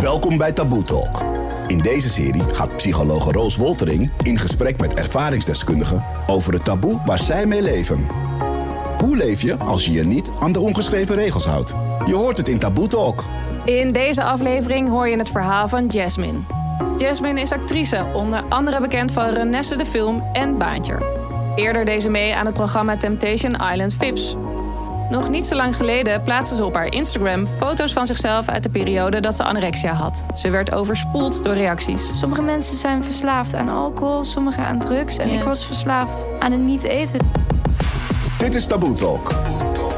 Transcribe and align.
Welkom 0.00 0.38
bij 0.38 0.52
Taboe 0.52 0.82
Talk. 0.82 1.24
In 1.66 1.78
deze 1.78 2.10
serie 2.10 2.42
gaat 2.52 2.76
psychologe 2.76 3.32
Roos 3.32 3.56
Woltering 3.56 4.10
in 4.22 4.38
gesprek 4.38 4.80
met 4.80 4.94
ervaringsdeskundigen 4.94 6.02
over 6.26 6.52
het 6.52 6.64
taboe 6.64 7.00
waar 7.04 7.18
zij 7.18 7.46
mee 7.46 7.62
leven. 7.62 8.06
Hoe 8.98 9.16
leef 9.16 9.42
je 9.42 9.56
als 9.56 9.84
je 9.84 9.92
je 9.92 10.04
niet 10.04 10.30
aan 10.40 10.52
de 10.52 10.60
ongeschreven 10.60 11.14
regels 11.14 11.44
houdt? 11.44 11.74
Je 12.06 12.14
hoort 12.14 12.36
het 12.36 12.48
in 12.48 12.58
Taboe 12.58 12.88
Talk. 12.88 13.24
In 13.64 13.92
deze 13.92 14.22
aflevering 14.22 14.88
hoor 14.88 15.08
je 15.08 15.16
het 15.16 15.30
verhaal 15.30 15.68
van 15.68 15.86
Jasmine. 15.86 16.38
Jasmine 16.98 17.40
is 17.40 17.52
actrice, 17.52 18.06
onder 18.14 18.42
andere 18.48 18.80
bekend 18.80 19.12
van 19.12 19.28
Renesse 19.28 19.76
de 19.76 19.86
Film 19.86 20.22
en 20.32 20.58
Baantje. 20.58 21.24
Eerder 21.54 21.84
deed 21.84 22.02
ze 22.02 22.08
mee 22.08 22.34
aan 22.34 22.46
het 22.46 22.54
programma 22.54 22.96
Temptation 22.96 23.52
Island 23.52 23.94
Vips. 23.94 24.36
Nog 25.10 25.28
niet 25.30 25.46
zo 25.46 25.56
lang 25.56 25.76
geleden 25.76 26.22
plaatste 26.22 26.56
ze 26.56 26.64
op 26.64 26.74
haar 26.74 26.92
Instagram 26.92 27.46
foto's 27.46 27.92
van 27.92 28.06
zichzelf 28.06 28.48
uit 28.48 28.62
de 28.62 28.68
periode 28.68 29.20
dat 29.20 29.36
ze 29.36 29.42
anorexia 29.44 29.92
had. 29.92 30.24
Ze 30.34 30.50
werd 30.50 30.72
overspoeld 30.72 31.44
door 31.44 31.54
reacties. 31.54 32.18
Sommige 32.18 32.42
mensen 32.42 32.76
zijn 32.76 33.04
verslaafd 33.04 33.54
aan 33.54 33.68
alcohol, 33.68 34.24
sommigen 34.24 34.64
aan 34.66 34.78
drugs. 34.78 35.16
En 35.16 35.30
Ja. 35.30 35.38
ik 35.38 35.42
was 35.42 35.66
verslaafd 35.66 36.26
aan 36.38 36.52
het 36.52 36.60
niet 36.60 36.82
eten. 36.82 37.20
Dit 38.38 38.54
is 38.54 38.66
Taboe 38.66 38.92
Talk. 38.92 39.30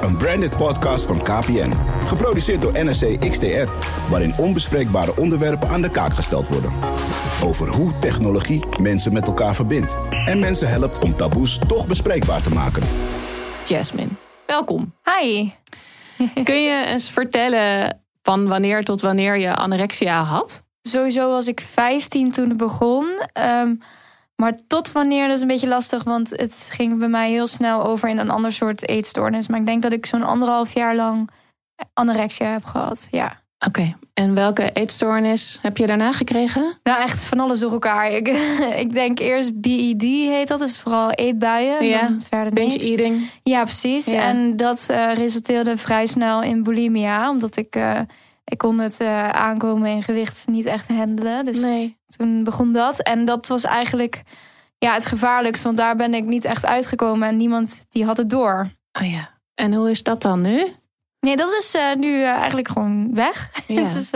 Een 0.02 0.16
branded 0.16 0.56
podcast 0.56 1.04
van 1.06 1.22
KPN. 1.22 1.72
Geproduceerd 2.06 2.62
door 2.62 2.72
NSC 2.74 3.30
XTR. 3.30 3.68
Waarin 4.10 4.34
onbespreekbare 4.36 5.16
onderwerpen 5.16 5.68
aan 5.68 5.80
de 5.82 5.90
kaak 5.90 6.14
gesteld 6.14 6.48
worden. 6.48 6.72
Over 7.42 7.68
hoe 7.68 7.98
technologie 7.98 8.64
mensen 8.82 9.12
met 9.12 9.26
elkaar 9.26 9.54
verbindt. 9.54 9.96
En 10.24 10.38
mensen 10.38 10.68
helpt 10.68 10.98
om 11.04 11.16
taboes 11.16 11.60
toch 11.68 11.86
bespreekbaar 11.86 12.42
te 12.42 12.50
maken. 12.50 12.82
Jasmine, 13.64 14.08
welkom. 14.48 14.94
Hi. 15.04 15.50
Kun 16.44 16.62
je 16.62 16.84
eens 16.86 17.10
vertellen 17.10 18.00
van 18.22 18.46
wanneer 18.46 18.84
tot 18.84 19.00
wanneer 19.00 19.36
je 19.36 19.54
anorexia 19.54 20.22
had? 20.22 20.62
Sowieso 20.82 21.30
was 21.30 21.46
ik 21.46 21.60
15 21.60 22.32
toen 22.32 22.48
het 22.48 22.58
begon. 22.58 23.20
Ehm, 23.32 23.74
maar 24.36 24.58
tot 24.66 24.92
wanneer, 24.92 25.26
dat 25.26 25.36
is 25.36 25.42
een 25.42 25.48
beetje 25.48 25.68
lastig. 25.68 26.04
Want 26.04 26.30
het 26.30 26.68
ging 26.72 26.98
bij 26.98 27.08
mij 27.08 27.30
heel 27.30 27.46
snel 27.46 27.84
over 27.84 28.08
in 28.08 28.18
een 28.18 28.30
ander 28.30 28.52
soort 28.52 28.88
eetstoornis. 28.88 29.48
Maar 29.48 29.60
ik 29.60 29.66
denk 29.66 29.82
dat 29.82 29.92
ik 29.92 30.06
zo'n 30.06 30.22
anderhalf 30.22 30.74
jaar 30.74 30.96
lang 30.96 31.30
anorexia 31.94 32.46
heb 32.46 32.64
gehad. 32.64 33.08
Ja. 33.10 33.42
Oké, 33.66 33.96
en 34.18 34.34
welke 34.34 34.70
eetstoornis 34.72 35.58
heb 35.62 35.76
je 35.76 35.86
daarna 35.86 36.12
gekregen? 36.12 36.78
Nou, 36.82 37.02
echt 37.02 37.26
van 37.26 37.40
alles 37.40 37.58
door 37.58 37.72
elkaar. 37.72 38.10
Ik, 38.10 38.28
ik 38.84 38.92
denk 38.92 39.18
eerst 39.18 39.60
BED 39.60 40.02
heet 40.02 40.48
dat. 40.48 40.58
Dus 40.58 40.78
vooral 40.78 41.10
eetbuien. 41.10 41.84
Ja, 41.86 42.00
Dan 42.00 42.22
verder 42.30 42.52
Binge 42.52 42.68
niks. 42.72 42.84
eating. 42.86 43.30
Ja, 43.42 43.62
precies. 43.64 44.06
Ja. 44.06 44.20
En 44.20 44.56
dat 44.56 44.86
eh, 44.88 45.12
resulteerde 45.14 45.76
vrij 45.76 46.06
snel 46.06 46.42
in 46.42 46.62
bulimia. 46.62 47.30
Omdat 47.30 47.56
ik, 47.56 47.76
eh, 47.76 48.00
ik 48.44 48.58
kon 48.58 48.78
het 48.78 49.00
eh, 49.00 49.28
aankomen 49.28 49.90
in 49.90 50.02
gewicht 50.02 50.46
niet 50.46 50.66
echt 50.66 50.88
handelen. 50.88 51.44
Dus 51.44 51.60
Nee. 51.60 51.96
toen 52.16 52.44
begon 52.44 52.72
dat. 52.72 53.02
En 53.02 53.24
dat 53.24 53.46
was 53.46 53.64
eigenlijk 53.64 54.22
ja, 54.78 54.92
het 54.94 55.06
gevaarlijkste. 55.06 55.66
Want 55.66 55.78
daar 55.78 55.96
ben 55.96 56.14
ik 56.14 56.24
niet 56.24 56.44
echt 56.44 56.66
uitgekomen. 56.66 57.28
En 57.28 57.36
niemand 57.36 57.86
die 57.88 58.04
had 58.04 58.16
het 58.16 58.30
door. 58.30 58.66
Oh 59.00 59.10
ja. 59.10 59.28
En 59.54 59.74
hoe 59.74 59.90
is 59.90 60.02
dat 60.02 60.22
dan 60.22 60.40
nu? 60.40 60.66
Nee, 61.20 61.36
dat 61.36 61.52
is 61.52 61.74
eh, 61.74 61.94
nu 61.94 62.22
eh, 62.22 62.28
eigenlijk 62.28 62.68
gewoon 62.68 63.14
weg. 63.14 63.50
Ja. 63.66 63.82
dus 63.82 64.12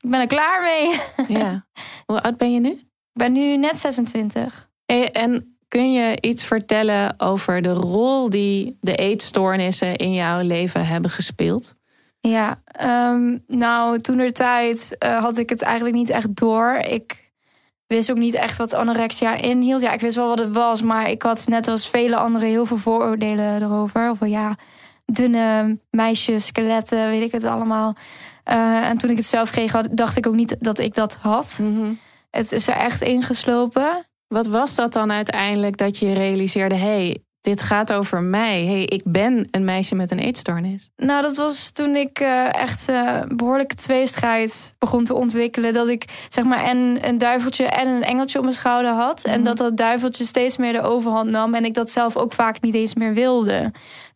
ik 0.00 0.10
ben 0.10 0.20
er 0.20 0.26
klaar 0.26 0.62
mee. 0.62 1.00
ja. 1.38 1.66
Hoe 2.06 2.22
oud 2.22 2.36
ben 2.36 2.52
je 2.52 2.60
nu? 2.60 2.70
ik 2.70 3.20
ben 3.20 3.32
nu 3.32 3.56
net 3.56 3.78
26. 3.78 4.70
Hey, 4.86 5.10
En 5.10 5.56
kun 5.68 5.92
je 5.92 6.20
iets 6.20 6.44
vertellen 6.44 7.20
over 7.20 7.62
de 7.62 7.72
rol 7.72 8.30
die 8.30 8.78
de 8.80 8.94
eetstoornissen 8.94 9.96
in 9.96 10.12
jouw 10.12 10.40
leven 10.40 10.86
hebben 10.86 11.10
gespeeld? 11.10 11.74
Ja, 12.20 12.62
ehm, 12.64 13.38
nou, 13.46 14.00
toen 14.00 14.16
de 14.16 14.32
tijd 14.32 14.96
had 14.98 15.38
ik 15.38 15.48
het 15.48 15.62
eigenlijk 15.62 15.94
niet 15.94 16.10
echt 16.10 16.36
door. 16.36 16.74
Ik 16.74 17.32
wist 17.86 18.10
ook 18.10 18.16
niet 18.16 18.34
echt 18.34 18.58
wat 18.58 18.74
anorexia 18.74 19.34
inhield. 19.34 19.82
Ja, 19.82 19.92
ik 19.92 20.00
wist 20.00 20.16
wel 20.16 20.28
wat 20.28 20.38
het 20.38 20.52
was, 20.52 20.82
maar 20.82 21.10
ik 21.10 21.22
had 21.22 21.46
net 21.46 21.68
als 21.68 21.88
vele 21.88 22.16
anderen 22.16 22.48
heel 22.48 22.66
veel 22.66 22.76
vooroordelen 22.76 23.62
erover. 23.62 24.10
Of 24.10 24.26
ja, 24.26 24.56
dunne 25.12 25.78
meisjes, 25.90 26.46
skeletten, 26.46 27.08
weet 27.10 27.22
ik 27.22 27.32
het 27.32 27.44
allemaal. 27.44 27.96
Eh, 28.44 28.88
en 28.88 28.98
toen 28.98 29.10
ik 29.10 29.16
het 29.16 29.26
zelf 29.26 29.50
kreeg, 29.50 29.72
had- 29.72 29.88
dacht 29.90 30.16
ik 30.16 30.26
ook 30.26 30.34
niet 30.34 30.56
dat 30.58 30.78
ik 30.78 30.94
dat 30.94 31.18
had. 31.20 31.60
Het 32.30 32.52
is 32.52 32.68
er 32.68 32.74
echt 32.74 33.00
ingeslopen. 33.02 34.06
Wat 34.28 34.46
was 34.46 34.74
dat 34.74 34.92
dan 34.92 35.12
uiteindelijk 35.12 35.76
dat 35.76 35.98
je 35.98 36.12
realiseerde: 36.12 36.74
hé, 36.74 36.80
hey, 37.04 37.18
dit 37.40 37.62
gaat 37.62 37.92
over 37.92 38.22
mij. 38.22 38.64
hey, 38.64 38.82
ik 38.84 39.02
ben 39.04 39.48
een 39.50 39.64
meisje 39.64 39.94
met 39.94 40.10
een 40.10 40.18
eetstoornis. 40.18 40.90
Nou, 40.96 41.22
dat 41.22 41.36
was 41.36 41.70
toen 41.70 41.96
ik 41.96 42.18
eh, 42.18 42.54
echt 42.54 42.88
eh 42.88 43.20
behoorlijke 43.28 43.74
tweestrijd 43.74 44.74
begon 44.78 45.04
te 45.04 45.14
ontwikkelen. 45.14 45.72
Dat 45.72 45.88
ik 45.88 46.04
zeg 46.28 46.44
maar 46.44 46.64
en 46.64 46.98
een 47.08 47.18
duiveltje 47.18 47.64
en 47.64 47.88
een 47.88 48.02
engeltje 48.02 48.38
op 48.38 48.44
mijn 48.44 48.56
schouder 48.56 48.92
had. 48.92 49.24
En 49.24 49.34
Mhm. 49.34 49.44
dat 49.44 49.56
dat 49.56 49.76
duiveltje 49.76 50.24
steeds 50.24 50.56
meer 50.56 50.72
de 50.72 50.82
overhand 50.82 51.30
nam. 51.30 51.54
En 51.54 51.64
ik 51.64 51.74
dat 51.74 51.90
zelf 51.90 52.16
ook 52.16 52.32
vaak 52.32 52.60
niet 52.60 52.74
eens 52.74 52.94
meer 52.94 53.14
wilde. 53.14 53.72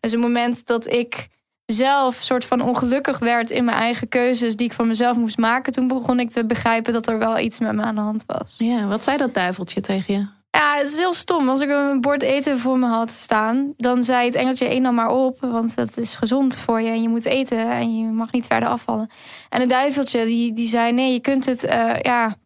Dus 0.07 0.15
het 0.15 0.25
moment 0.25 0.67
dat 0.67 0.93
ik 0.93 1.29
zelf 1.65 2.15
soort 2.15 2.45
van 2.45 2.61
ongelukkig 2.61 3.19
werd 3.19 3.51
in 3.51 3.65
mijn 3.65 3.77
eigen 3.77 4.09
keuzes 4.09 4.57
die 4.57 4.67
ik 4.67 4.73
van 4.73 4.87
mezelf 4.87 5.17
moest 5.17 5.39
maken. 5.39 5.73
Toen 5.73 5.89
begon 5.89 6.21
ik 6.21 6.31
te 6.31 6.45
begrijpen 6.45 6.93
dat 6.93 7.07
er 7.07 7.19
wel 7.19 7.39
iets 7.39 7.59
met 7.59 7.73
me 7.73 7.83
aan 7.83 7.95
de 7.95 8.01
hand 8.01 8.25
was. 8.27 8.55
Ja, 8.59 8.87
wat 8.87 9.05
zei 9.05 9.17
dat 9.17 9.35
duiveltje 9.35 9.81
tegen 9.81 10.15
je? 10.15 10.27
Ja, 10.51 10.77
het 10.77 10.87
is 10.87 10.99
heel 10.99 11.13
stom. 11.13 11.49
Als 11.49 11.61
ik 11.61 11.71
een 11.71 12.01
bord 12.01 12.23
eten 12.23 12.59
voor 12.59 12.79
me 12.79 12.87
had 12.87 13.11
staan, 13.11 13.75
dan 13.77 14.05
zei 14.05 14.27
het 14.27 14.35
engeltje 14.35 14.69
één 14.69 14.83
dan 14.83 14.95
maar 14.95 15.11
op. 15.11 15.41
Want 15.41 15.77
dat 15.77 15.97
is 15.97 16.15
gezond 16.15 16.57
voor 16.57 16.81
je 16.81 16.89
en 16.89 17.03
je 17.03 17.09
moet 17.09 17.25
eten 17.25 17.71
en 17.71 17.99
je 17.99 18.07
mag 18.07 18.33
niet 18.33 18.47
verder 18.47 18.69
afvallen. 18.69 19.11
En 19.49 19.61
het 19.61 19.69
duiveltje, 19.69 20.25
die, 20.25 20.53
die 20.53 20.69
zei 20.69 20.93
nee, 20.93 21.13
je 21.13 21.21
kunt 21.21 21.47
het 21.47 21.65
eh, 21.65 22.01
ja, 22.01 22.37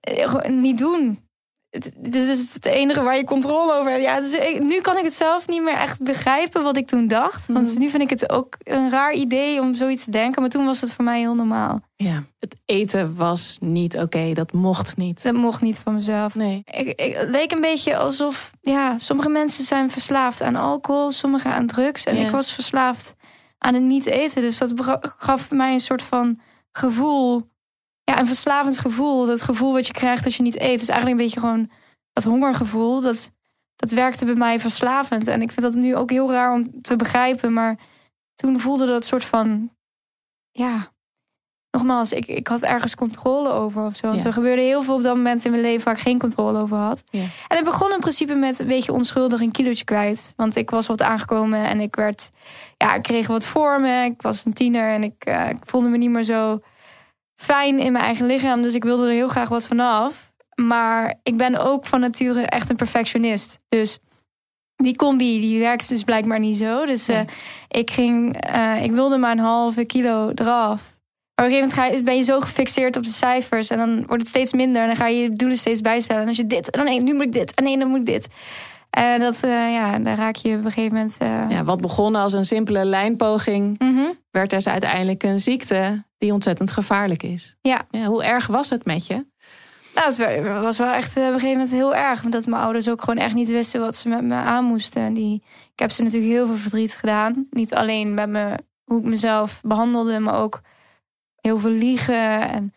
eh, 0.00 0.44
niet 0.44 0.78
doen. 0.78 1.30
Dit 1.98 2.14
is 2.14 2.54
het 2.54 2.64
enige 2.66 3.02
waar 3.02 3.16
je 3.16 3.24
controle 3.24 3.72
over 3.74 3.90
hebt. 3.90 4.02
Ja, 4.02 4.20
dus 4.20 4.32
ik- 4.34 4.62
nu 4.62 4.80
kan 4.80 4.98
ik 4.98 5.04
het 5.04 5.14
zelf 5.14 5.48
niet 5.48 5.62
meer 5.62 5.74
echt 5.76 6.02
begrijpen 6.04 6.62
wat 6.62 6.76
ik 6.76 6.86
toen 6.86 7.06
dacht. 7.06 7.46
Want 7.46 7.68
Mhm. 7.70 7.78
nu 7.78 7.88
vind 7.88 8.02
ik 8.02 8.10
het 8.10 8.30
ook 8.30 8.56
een 8.62 8.90
raar 8.90 9.12
idee 9.12 9.60
om 9.60 9.74
zoiets 9.74 10.04
te 10.04 10.10
denken. 10.10 10.40
Maar 10.40 10.50
toen 10.50 10.64
was 10.64 10.80
het 10.80 10.92
voor 10.92 11.04
mij 11.04 11.18
heel 11.18 11.34
normaal. 11.34 11.80
Ja, 11.96 12.22
het 12.38 12.56
eten 12.64 13.16
was 13.16 13.56
niet 13.60 13.98
oké, 13.98 14.32
dat 14.32 14.52
mocht 14.52 14.96
niet. 14.96 15.22
Dat 15.22 15.34
mocht 15.34 15.60
niet 15.62 15.78
van 15.78 15.94
mezelf. 15.94 16.34
Nee. 16.34 16.62
Ik, 16.64 17.00
ik, 17.00 17.14
het 17.16 17.28
leek 17.30 17.52
een 17.52 17.60
beetje 17.60 17.96
alsof, 17.96 18.50
ja, 18.60 18.98
sommige 18.98 19.28
mensen 19.28 19.64
zijn 19.64 19.90
verslaafd 19.90 20.42
aan 20.42 20.56
alcohol, 20.56 21.10
sommigen 21.10 21.52
aan 21.52 21.66
drugs. 21.66 22.04
En 22.04 22.16
Ja. 22.16 22.24
ik 22.24 22.30
was 22.30 22.52
verslaafd 22.52 23.14
aan 23.58 23.74
het 23.74 23.82
niet 23.82 24.06
eten. 24.06 24.42
Dus 24.42 24.58
dat 24.58 24.72
gaf 25.16 25.50
mij 25.50 25.72
een 25.72 25.80
soort 25.80 26.02
van 26.02 26.40
gevoel, 26.72 27.50
ja, 28.04 28.18
een 28.18 28.26
verslavend 28.26 28.78
gevoel. 28.78 29.26
Dat 29.26 29.42
gevoel 29.42 29.72
wat 29.72 29.86
je 29.86 29.92
krijgt 29.92 30.24
als 30.24 30.36
je 30.36 30.42
niet 30.42 30.60
eet. 30.60 30.78
Dus 30.78 30.88
eigenlijk 30.88 31.20
een 31.20 31.24
beetje 31.26 31.40
gewoon 31.40 31.70
dat 32.12 32.24
hongergevoel. 32.24 33.00
Dat, 33.00 33.30
dat 33.76 33.90
werkte 33.92 34.24
bij 34.24 34.34
mij 34.34 34.60
verslavend. 34.60 35.26
En 35.26 35.42
ik 35.42 35.50
vind 35.52 35.62
dat 35.66 35.74
nu 35.74 35.96
ook 35.96 36.10
heel 36.10 36.32
raar 36.32 36.52
om 36.52 36.80
te 36.82 36.96
begrijpen. 36.96 37.52
Maar 37.52 37.78
toen 38.34 38.60
voelde 38.60 38.86
dat 38.86 39.04
soort 39.04 39.24
van, 39.24 39.70
ja, 40.50 40.90
nogmaals, 41.70 42.12
ik, 42.12 42.26
ik 42.26 42.48
had 42.48 42.62
ergens 42.62 42.94
controle 42.94 43.48
over 43.50 43.84
of 43.84 43.96
zo. 43.96 44.06
Want 44.06 44.22
Ja. 44.22 44.26
er 44.28 44.32
gebeurde 44.32 44.62
heel 44.62 44.82
veel 44.82 44.94
op 44.94 45.02
dat 45.02 45.16
moment 45.16 45.44
in 45.44 45.50
mijn 45.50 45.62
leven 45.62 45.84
waar 45.84 45.94
ik 45.94 46.00
geen 46.00 46.18
controle 46.18 46.58
over 46.58 46.76
had. 46.76 47.02
Ja. 47.10 47.20
En 47.48 47.56
het 47.56 47.64
begon 47.64 47.92
in 47.92 48.00
principe 48.00 48.34
met 48.34 48.58
een 48.58 48.66
beetje 48.66 48.92
onschuldig 48.92 49.40
een 49.40 49.50
kilootje 49.50 49.84
kwijt. 49.84 50.32
Want 50.36 50.56
ik 50.56 50.70
was 50.70 50.86
wat 50.86 51.02
aangekomen 51.02 51.64
en 51.64 51.80
ik 51.80 51.94
werd, 51.96 52.30
ja, 52.76 52.94
ik 52.94 53.02
kreeg 53.02 53.26
wat 53.26 53.46
vormen. 53.46 54.04
Ik 54.04 54.22
was 54.22 54.44
een 54.44 54.52
tiener 54.52 54.92
en 54.94 55.02
ik, 55.02 55.24
eh, 55.24 55.48
ik 55.48 55.58
voelde 55.66 55.88
me 55.88 55.96
niet 55.96 56.10
meer 56.10 56.22
zo 56.24 56.60
fijn 57.42 57.78
in 57.78 57.92
mijn 57.92 58.04
eigen 58.04 58.26
lichaam. 58.26 58.62
Dus 58.62 58.74
ik 58.74 58.84
wilde 58.84 59.06
er 59.06 59.12
heel 59.12 59.28
graag 59.28 59.48
wat 59.48 59.66
vanaf. 59.66 60.32
Maar 60.54 61.14
ik 61.22 61.36
ben 61.36 61.56
ook 61.56 61.86
van 61.86 62.00
nature 62.00 62.42
echt 62.42 62.70
een 62.70 62.76
perfectionist. 62.76 63.60
Dus 63.68 63.98
die 64.76 64.96
combi 64.96 65.40
die 65.40 65.58
werkt 65.60 65.88
dus 65.88 66.04
blijkbaar 66.04 66.38
niet 66.38 66.56
zo. 66.56 66.84
Dus 66.86 67.08
eh, 67.08 67.16
Nee. 67.16 67.26
ik 67.68 67.90
ging, 67.90 68.40
eh, 68.40 68.84
ik 68.84 68.90
wilde 68.90 69.16
maar 69.18 69.30
een 69.30 69.38
halve 69.38 69.84
kilo 69.84 70.30
eraf. 70.34 70.90
Maar 71.34 71.46
op 71.46 71.52
een 71.52 71.60
gegeven 71.60 71.82
moment 71.84 72.04
ben 72.04 72.16
je 72.16 72.22
zo 72.22 72.40
gefixeerd 72.40 72.96
op 72.96 73.02
de 73.02 73.10
cijfers. 73.10 73.70
En 73.70 73.78
dan 73.78 73.96
wordt 74.06 74.22
het 74.22 74.28
steeds 74.28 74.52
minder. 74.52 74.80
En 74.82 74.86
dan 74.86 74.96
ga 74.96 75.06
je 75.06 75.22
je 75.22 75.32
doelen 75.32 75.58
steeds 75.58 75.80
bijstellen. 75.80 76.22
En 76.22 76.28
als 76.28 76.36
je 76.36 76.46
dit, 76.46 76.70
en 76.70 76.78
dan 76.78 76.88
nee, 76.88 77.02
nu 77.02 77.14
moet 77.14 77.24
ik 77.24 77.32
dit. 77.32 77.54
En 77.54 77.64
nee, 77.64 77.78
dan 77.78 77.88
moet 77.88 77.98
ik 77.98 78.06
dit. 78.06 78.28
En 78.96 79.20
dat, 79.20 79.42
eh, 79.42 79.72
ja, 79.72 79.98
daar 79.98 80.16
raak 80.16 80.36
je 80.36 80.48
op 80.56 80.64
een 80.64 80.70
gegeven 80.72 80.96
moment... 80.96 81.16
eh, 81.18 81.44
Ja, 81.48 81.64
wat 81.64 81.80
begon 81.80 82.14
als 82.14 82.32
een 82.32 82.44
simpele 82.44 82.84
lijnpoging, 82.84 83.78
mhm. 83.78 84.04
werd 84.30 84.50
dus 84.50 84.68
uiteindelijk 84.68 85.22
een 85.22 85.40
ziekte 85.40 86.04
die 86.18 86.32
ontzettend 86.32 86.70
gevaarlijk 86.70 87.22
is. 87.22 87.56
Ja. 87.60 87.86
hoe 88.06 88.24
erg 88.24 88.46
was 88.46 88.70
het 88.70 88.84
met 88.84 89.06
je? 89.06 89.26
Nou, 89.94 90.06
het 90.06 90.16
wa- 90.16 90.60
was 90.60 90.78
wel 90.78 90.92
echt 90.92 91.16
eh, 91.16 91.22
op 91.22 91.28
een 91.28 91.34
gegeven 91.40 91.56
moment 91.56 91.70
heel 91.70 91.94
erg. 91.94 92.24
Omdat 92.24 92.46
mijn 92.46 92.62
ouders 92.62 92.88
ook 92.88 93.00
gewoon 93.02 93.18
echt 93.24 93.34
niet 93.34 93.48
wisten 93.48 93.80
wat 93.80 93.96
ze 93.96 94.08
met 94.08 94.22
me 94.22 94.34
aan 94.34 94.64
moesten. 94.64 95.14
Die, 95.14 95.42
ik 95.72 95.78
heb 95.78 95.90
ze 95.90 96.02
natuurlijk 96.02 96.32
heel 96.32 96.46
veel 96.46 96.56
verdriet 96.56 96.94
gedaan. 96.96 97.46
Niet 97.50 97.74
alleen 97.74 98.14
met 98.14 98.28
me, 98.28 98.58
hoe 98.84 98.98
ik 98.98 99.04
mezelf 99.04 99.60
behandelde, 99.62 100.18
maar 100.18 100.34
ook 100.40 100.60
heel 101.40 101.58
veel 101.58 101.70
liegen. 101.70 102.40
En, 102.50 102.72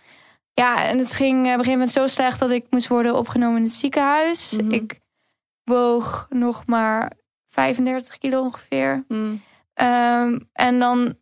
ja, 0.54 0.86
en 0.86 0.98
het 0.98 1.16
ging 1.16 1.38
op 1.40 1.44
een 1.44 1.50
gegeven 1.50 1.72
moment 1.72 1.92
zo 1.92 2.08
slecht 2.08 2.40
dat 2.40 2.52
ik 2.52 2.66
moest 2.70 2.88
worden 2.88 3.16
opgenomen 3.16 3.58
in 3.58 3.64
het 3.64 3.74
ziekenhuis. 3.74 4.58
Mhm. 4.62 4.72
Ik 4.72 5.00
woog 5.66 6.28
nog 6.30 6.66
maar 6.66 7.12
35 7.48 8.18
kilo 8.18 8.42
ongeveer. 8.42 9.04
Mm. 9.08 9.42
Ehm, 9.74 10.40
en 10.54 10.80
dan 10.80 11.16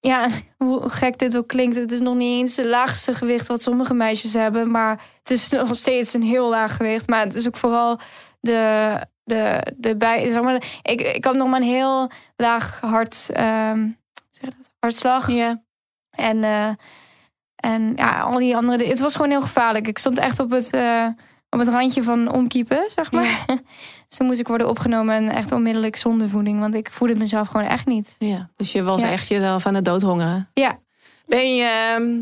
ja, 0.00 0.28
hoe 0.64 0.88
gek 0.88 1.18
dit 1.18 1.36
ook 1.36 1.48
klinkt, 1.48 1.76
het 1.76 1.92
is 1.92 2.00
nog 2.00 2.14
niet 2.14 2.40
eens 2.40 2.56
het 2.56 2.66
laagste 2.66 3.14
gewicht 3.14 3.48
wat 3.48 3.62
sommige 3.62 3.94
meisjes 3.94 4.32
hebben. 4.32 4.70
Maar 4.70 5.02
het 5.18 5.30
is 5.30 5.48
nog 5.50 5.76
steeds 5.76 6.14
een 6.14 6.22
heel 6.22 6.48
laag 6.48 6.76
gewicht. 6.76 7.08
Maar 7.08 7.24
het 7.24 7.34
is 7.34 7.46
ook 7.46 7.56
vooral 7.56 7.98
de, 8.40 8.96
de, 9.24 9.72
de 9.76 9.96
bij. 9.96 10.30
Zeg 10.30 10.42
maar, 10.42 10.62
ik, 10.82 11.00
ik 11.00 11.24
had 11.24 11.34
nog 11.34 11.48
maar 11.48 11.60
een 11.60 11.66
heel 11.66 12.10
laag 12.36 12.80
hart, 12.80 13.30
ehm, 13.32 13.88
zeg 14.30 14.50
dat, 14.56 14.70
hartslag. 14.78 15.30
Ja. 15.30 15.62
En, 16.10 16.36
uh, 16.36 16.68
en 17.56 17.92
ja, 17.96 18.20
al 18.20 18.38
die 18.38 18.56
andere. 18.56 18.86
Het 18.86 19.00
was 19.00 19.14
gewoon 19.14 19.30
heel 19.30 19.40
gevaarlijk. 19.40 19.86
Ik 19.86 19.98
stond 19.98 20.18
echt 20.18 20.38
op 20.38 20.50
het, 20.50 20.74
uh, 20.74 21.08
op 21.54 21.60
het 21.60 21.68
randje 21.68 22.02
van 22.02 22.32
omkiepen, 22.32 22.84
zeg 22.94 23.12
maar. 23.12 23.24
Ja. 23.24 23.44
dus 24.08 24.16
toen 24.18 24.26
moest 24.26 24.40
ik 24.40 24.46
worden 24.48 24.68
opgenomen 24.68 25.14
en 25.14 25.28
echt 25.28 25.52
onmiddellijk 25.52 25.96
zonder 25.96 26.28
voeding. 26.28 26.60
Want 26.60 26.74
ik 26.74 26.90
voelde 26.90 27.16
mezelf 27.16 27.48
gewoon 27.48 27.66
echt 27.66 27.86
niet. 27.86 28.16
Ja, 28.18 28.50
dus 28.56 28.72
je 28.72 28.82
was 28.82 29.02
Ja. 29.02 29.10
echt 29.10 29.28
jezelf 29.28 29.66
aan 29.66 29.74
het 29.74 29.84
doodhongeren. 29.84 30.50
Ja. 30.54 30.78
Ben 31.26 31.54
je, 31.54 31.64
ehm, 31.64 32.12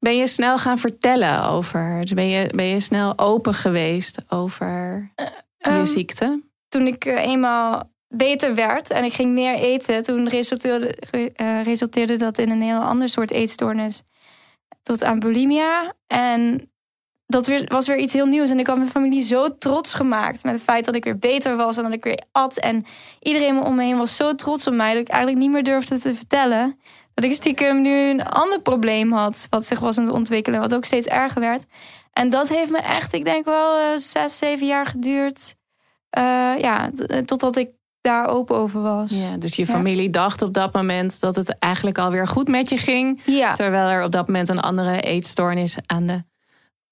ben 0.00 0.16
je 0.16 0.26
snel 0.26 0.58
gaan 0.58 0.78
vertellen 0.78 1.42
over... 1.44 2.06
Ben 2.14 2.28
je, 2.28 2.50
ben 2.54 2.64
je 2.66 2.80
snel 2.80 3.18
open 3.18 3.54
geweest 3.54 4.22
over 4.28 5.10
je 5.16 5.30
Ehm, 5.58 5.84
ziekte? 5.84 6.42
toen 6.68 6.86
ik 6.86 7.04
eh, 7.04 7.22
eenmaal 7.26 7.92
beter 8.08 8.54
werd 8.54 8.90
en 8.90 9.04
ik 9.04 9.12
ging 9.12 9.32
meer 9.32 9.54
eten, 9.54 10.02
toen 10.02 10.28
resulteerde, 10.28 10.96
re- 11.10 11.30
eh, 11.34 11.62
resulteerde 11.62 12.16
dat 12.16 12.38
in 12.38 12.50
een 12.50 12.62
heel 12.62 12.80
ander 12.80 13.08
soort 13.08 13.30
eetstoornis. 13.30 14.02
Tot 14.82 15.04
aan 15.04 15.18
bulimia. 15.18 15.92
En 16.06 16.70
dat 17.26 17.46
weer, 17.46 17.64
was 17.68 17.86
weer 17.86 17.98
iets 17.98 18.12
heel 18.12 18.26
nieuws. 18.26 18.50
En 18.50 18.58
ik 18.58 18.66
had 18.66 18.76
mijn 18.76 18.88
familie 18.90 19.22
zo 19.22 19.58
trots 19.58 19.94
gemaakt 19.94 20.44
met 20.44 20.52
het 20.52 20.62
feit 20.62 20.84
dat 20.84 20.94
ik 20.94 21.04
weer 21.04 21.18
beter 21.18 21.56
was 21.56 21.76
en 21.76 21.82
dat 21.82 21.92
ik 21.92 22.04
weer 22.04 22.22
at. 22.32 22.56
En 22.56 22.84
iedereen 23.20 23.62
om 23.62 23.74
me 23.74 23.82
heen 23.84 23.96
was 23.96 24.16
zo 24.16 24.34
trots 24.34 24.66
op 24.66 24.74
mij 24.74 24.92
dat 24.92 25.02
ik 25.02 25.08
eigenlijk 25.08 25.42
niet 25.42 25.50
meer 25.50 25.62
durfde 25.62 25.98
te 25.98 26.14
vertellen. 26.14 26.78
Dat 27.14 27.24
ik 27.24 27.34
stiekem 27.34 27.82
nu 27.82 28.08
een 28.10 28.24
ander 28.24 28.60
probleem 28.60 29.12
had, 29.12 29.46
wat 29.50 29.66
zich 29.66 29.80
was 29.80 29.98
aan 29.98 30.04
het 30.04 30.14
ontwikkelen, 30.14 30.60
wat 30.60 30.74
ook 30.74 30.84
steeds 30.84 31.06
erger 31.06 31.40
werd. 31.40 31.64
En 32.12 32.30
dat 32.30 32.48
heeft 32.48 32.70
me 32.70 32.78
echt, 32.78 33.12
ik 33.12 33.24
denk 33.24 33.44
wel, 33.44 33.78
eh, 33.78 33.96
zes, 33.96 34.38
zeven 34.38 34.66
jaar 34.66 34.86
geduurd. 34.86 35.54
Eh, 36.10 36.22
ja, 36.58 36.90
eh, 37.06 37.18
totdat 37.18 37.56
ik 37.56 37.68
daar 38.00 38.26
open 38.26 38.56
over 38.56 38.82
was. 38.82 39.10
Ja, 39.10 39.36
dus 39.36 39.56
je 39.56 39.66
Ja. 39.66 39.72
familie 39.72 40.10
dacht 40.10 40.42
op 40.42 40.52
dat 40.54 40.72
moment 40.72 41.20
dat 41.20 41.36
het 41.36 41.58
eigenlijk 41.58 41.98
alweer 41.98 42.26
goed 42.28 42.48
met 42.48 42.68
je 42.68 42.76
ging. 42.76 43.20
Ja, 43.24 43.52
Terwijl 43.54 43.88
er 43.88 44.04
op 44.04 44.12
dat 44.12 44.26
moment 44.26 44.48
een 44.48 44.60
andere 44.60 45.00
eetstoornis 45.00 45.76
aan 45.86 46.06
de 46.06 46.24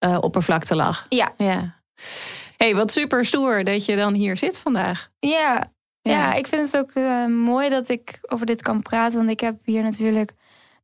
eh, 0.02 0.19
oppervlakte 0.20 0.75
lag. 0.75 1.06
ja, 1.08 1.32
Ja. 1.37 1.81
hey, 2.56 2.75
wat 2.75 2.93
super 2.93 3.25
stoer 3.25 3.64
dat 3.64 3.84
je 3.84 3.96
dan 3.96 4.14
hier 4.14 4.37
zit 4.37 4.58
vandaag. 4.58 5.08
ja. 5.19 5.70
Ja, 6.02 6.32
ik 6.34 6.46
vind 6.46 6.72
het 6.72 6.81
ook 6.81 6.90
eh, 6.90 7.26
mooi 7.26 7.69
dat 7.69 7.88
ik 7.88 8.19
over 8.22 8.46
dit 8.46 8.62
kan 8.62 8.82
praten. 8.82 9.19
Want 9.19 9.31
ik 9.31 9.40
heb 9.40 9.56
hier 9.64 9.82
natuurlijk 9.82 10.32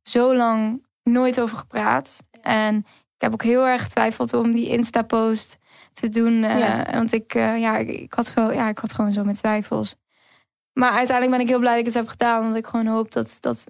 zo 0.03 0.35
lang 0.35 0.85
nooit 1.03 1.41
over 1.41 1.57
gepraat. 1.57 2.23
En 2.41 2.75
ik 3.15 3.21
heb 3.21 3.33
ook 3.33 3.43
heel 3.43 3.67
erg 3.67 3.81
getwijfeld 3.81 4.33
om 4.33 4.51
die 4.51 4.67
Insta-post 4.69 5.57
te 5.93 6.09
doen. 6.09 6.43
eh, 6.43 6.59
Ja. 6.59 6.85
Want 6.91 7.13
ik, 7.13 7.33
ja, 7.33 7.77
ik, 7.77 7.87
ik 7.89 8.13
had 8.13 8.27
zo, 8.27 8.51
ja, 8.51 8.69
ik 8.69 8.77
had 8.77 8.93
gewoon 8.93 9.13
zo 9.13 9.23
mijn 9.23 9.35
twijfels. 9.35 9.95
Maar 10.73 10.91
uiteindelijk 10.91 11.31
ben 11.37 11.41
ik 11.45 11.47
heel 11.47 11.59
blij 11.59 11.71
dat 11.71 11.79
ik 11.79 11.85
het 11.85 11.95
heb 11.95 12.07
gedaan. 12.07 12.41
Want 12.43 12.55
ik 12.55 12.67
gewoon 12.67 12.87
hoop 12.87 13.11
dat, 13.11 13.37
dat 13.39 13.65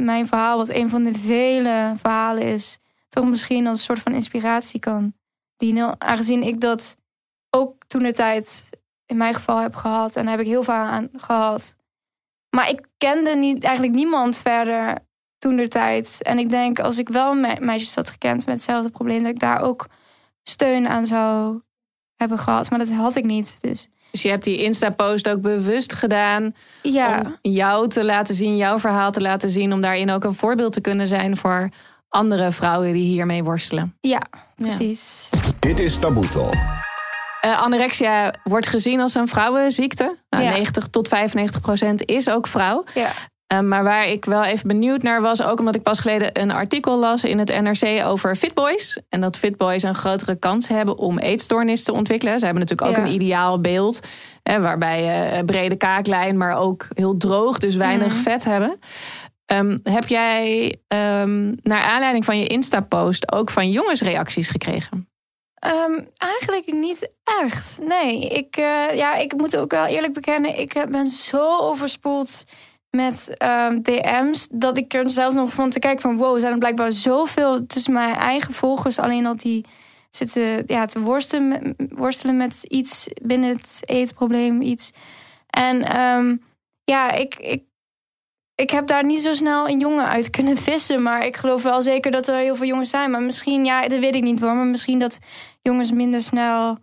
mijn 0.00 0.26
verhaal, 0.26 0.56
wat 0.56 0.68
een 0.68 0.88
van 0.88 1.02
de 1.02 1.14
vele 1.18 1.94
verhalen 1.96 2.42
is... 2.42 2.78
toch 3.10 3.24
misschien 3.24 3.66
als 3.66 3.78
een 3.78 3.84
soort 3.84 4.00
van 4.00 4.14
inspiratie 4.14 4.80
kan 4.80 5.14
dienen. 5.56 6.00
Aangezien 6.00 6.42
ik 6.42 6.60
dat 6.60 6.96
ook 7.50 7.84
toen 7.86 8.02
de 8.02 8.12
tijd 8.12 8.68
in 9.06 9.16
mijn 9.16 9.34
geval 9.34 9.58
heb 9.58 9.74
gehad. 9.74 10.16
En 10.16 10.22
daar 10.22 10.36
heb 10.36 10.40
ik 10.40 10.50
heel 10.50 10.62
veel 10.62 10.74
aan 10.74 11.08
gehad. 11.16 11.76
Maar 12.56 12.68
ik 12.68 12.86
kende 12.96 13.36
niet, 13.36 13.64
eigenlijk 13.64 13.94
niemand 13.94 14.38
verder 14.38 14.98
toen 15.38 15.56
de 15.56 15.68
tijd. 15.68 16.22
En 16.22 16.38
ik 16.38 16.50
denk 16.50 16.80
als 16.80 16.98
ik 16.98 17.08
wel 17.08 17.34
me- 17.34 17.60
meisjes 17.60 17.94
had 17.94 18.10
gekend 18.10 18.46
met 18.46 18.54
hetzelfde 18.54 18.90
probleem... 18.90 19.22
dat 19.22 19.32
ik 19.32 19.40
daar 19.40 19.60
ook 19.60 19.86
steun 20.42 20.88
aan 20.88 21.06
zou 21.06 21.60
hebben 22.16 22.38
gehad. 22.38 22.70
Maar 22.70 22.78
dat 22.78 22.90
had 22.90 23.16
ik 23.16 23.24
niet. 23.24 23.58
Dus 23.60 23.88
Dus 24.10 24.22
je 24.22 24.28
hebt 24.28 24.44
die 24.44 24.62
Insta-post 24.62 25.28
ook 25.28 25.40
bewust 25.40 25.92
gedaan 25.92 26.54
ja, 26.82 27.20
om 27.20 27.38
jou 27.42 27.88
te 27.88 28.04
laten 28.04 28.34
zien, 28.34 28.56
jouw 28.56 28.78
verhaal 28.78 29.12
te 29.12 29.20
laten 29.20 29.50
zien, 29.50 29.72
om 29.72 29.80
daarin 29.80 30.10
ook 30.10 30.24
een 30.24 30.34
voorbeeld 30.34 30.72
te 30.72 30.80
kunnen 30.80 31.06
zijn 31.06 31.36
voor 31.36 31.68
andere 32.10 32.52
vrouwen 32.52 32.92
die 32.92 33.04
hiermee 33.06 33.44
worstelen. 33.44 33.96
ja, 34.00 34.20
precies. 34.56 35.30
Dit 35.58 35.78
is 35.78 35.98
Taboe 35.98 36.28
Talk. 36.28 36.54
Eh, 37.40 37.60
anorexia 37.60 38.34
wordt 38.44 38.66
gezien 38.66 39.00
als 39.00 39.14
een 39.14 39.28
vrouwenziekte. 39.28 40.16
Nou, 40.30 40.44
Ja. 40.44 40.50
90 40.50 40.86
tot 40.86 41.08
95 41.08 41.60
procent 41.60 42.04
is 42.06 42.30
ook 42.30 42.46
vrouw. 42.46 42.84
Ja. 42.94 43.08
Eh, 43.46 43.60
maar 43.60 43.84
waar 43.84 44.06
ik 44.06 44.24
wel 44.24 44.44
even 44.44 44.68
benieuwd 44.68 45.02
naar 45.02 45.20
was, 45.20 45.42
ook 45.42 45.58
omdat 45.58 45.74
ik 45.74 45.82
pas 45.82 45.98
geleden 45.98 46.40
een 46.40 46.50
artikel 46.50 46.98
las 46.98 47.24
in 47.24 47.38
het 47.38 47.60
NRC 47.62 48.06
over 48.06 48.36
fitboys. 48.36 48.98
En 49.08 49.20
dat 49.20 49.36
fitboys 49.36 49.82
een 49.82 49.94
grotere 49.94 50.36
kans 50.38 50.68
hebben 50.68 50.98
om 50.98 51.18
eetstoornis 51.18 51.84
te 51.84 51.92
ontwikkelen. 51.92 52.38
Ze 52.38 52.44
hebben 52.44 52.62
natuurlijk 52.62 52.90
ook 52.90 53.04
Ja. 53.04 53.10
een 53.10 53.14
ideaal 53.20 53.60
beeld, 53.60 54.00
hè, 54.42 54.60
waarbij 54.60 55.02
je 55.04 55.36
een 55.38 55.46
brede 55.46 55.76
kaaklijn, 55.76 56.36
maar 56.36 56.56
ook 56.56 56.86
heel 56.94 57.16
droog, 57.16 57.58
dus 57.58 57.76
weinig 57.76 58.12
Mhm. 58.12 58.22
vet 58.22 58.44
hebben. 58.44 58.78
Ehm, 59.50 59.78
heb 59.82 60.06
jij 60.08 60.76
ehm, 60.88 61.54
naar 61.62 61.82
aanleiding 61.82 62.24
van 62.24 62.38
je 62.38 62.46
Insta-post 62.46 63.32
ook 63.32 63.50
van 63.50 63.70
jongens 63.70 64.00
reacties 64.00 64.48
gekregen? 64.48 65.08
Ehm, 65.54 66.00
eigenlijk 66.16 66.72
niet 66.72 67.10
echt. 67.42 67.80
Nee, 67.82 68.28
ik, 68.28 68.56
eh, 68.56 68.96
ja, 68.96 69.14
ik 69.14 69.36
moet 69.36 69.56
ook 69.56 69.70
wel 69.70 69.86
eerlijk 69.86 70.12
bekennen, 70.12 70.58
ik 70.58 70.86
ben 70.88 71.06
zo 71.06 71.58
overspoeld 71.58 72.44
met 72.90 73.34
DM's 73.82 74.48
dat 74.52 74.76
ik 74.76 74.94
er 74.94 75.10
zelfs 75.10 75.34
nog 75.34 75.52
van 75.52 75.70
te 75.70 75.78
kijken 75.78 76.00
van 76.02 76.16
wow, 76.16 76.38
zijn 76.38 76.52
er 76.52 76.58
blijkbaar 76.58 76.92
zoveel 76.92 77.66
tussen 77.66 77.92
mijn 77.92 78.14
eigen 78.14 78.54
volgers 78.54 78.98
alleen 78.98 79.26
al 79.26 79.36
die 79.36 79.64
zitten 80.10 80.62
ja, 80.66 80.86
te 80.86 81.00
worstelen, 81.00 82.36
met- 82.36 82.62
iets 82.62 83.08
binnen 83.22 83.50
het 83.50 83.80
eetprobleem, 83.84 84.62
iets. 84.62 84.92
En 85.46 85.78
ja, 86.84 87.10
ik, 87.12 87.34
ik, 87.34 87.62
ik 88.60 88.70
heb 88.70 88.86
daar 88.86 89.04
niet 89.04 89.22
zo 89.22 89.34
snel 89.34 89.68
een 89.68 89.80
jongen 89.80 90.06
uit 90.06 90.30
kunnen 90.30 90.56
vissen. 90.56 91.02
Maar 91.02 91.26
ik 91.26 91.36
geloof 91.36 91.62
wel 91.62 91.82
zeker 91.82 92.10
dat 92.10 92.28
er 92.28 92.36
heel 92.36 92.56
veel 92.56 92.66
jongens 92.66 92.90
zijn. 92.90 93.10
Maar 93.10 93.22
misschien, 93.22 93.64
ja, 93.64 93.88
dat 93.88 93.98
weet 93.98 94.14
ik 94.14 94.22
niet 94.22 94.40
hoor. 94.40 94.54
Maar 94.54 94.66
misschien 94.66 94.98
dat 94.98 95.18
jongens 95.62 95.92
minder 95.92 96.22
snel 96.22 96.78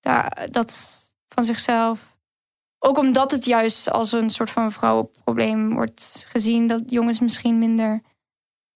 ja, 0.00 0.28
dat 0.50 1.00
van 1.28 1.44
zichzelf. 1.44 2.16
Ook 2.78 2.98
omdat 2.98 3.30
het 3.30 3.44
juist 3.44 3.90
als 3.90 4.12
een 4.12 4.30
soort 4.30 4.50
van 4.50 4.72
vrouwenprobleem 4.72 5.74
wordt 5.74 6.26
gezien. 6.28 6.66
Dat 6.66 6.82
jongens 6.86 7.20
misschien 7.20 7.58
minder 7.58 8.02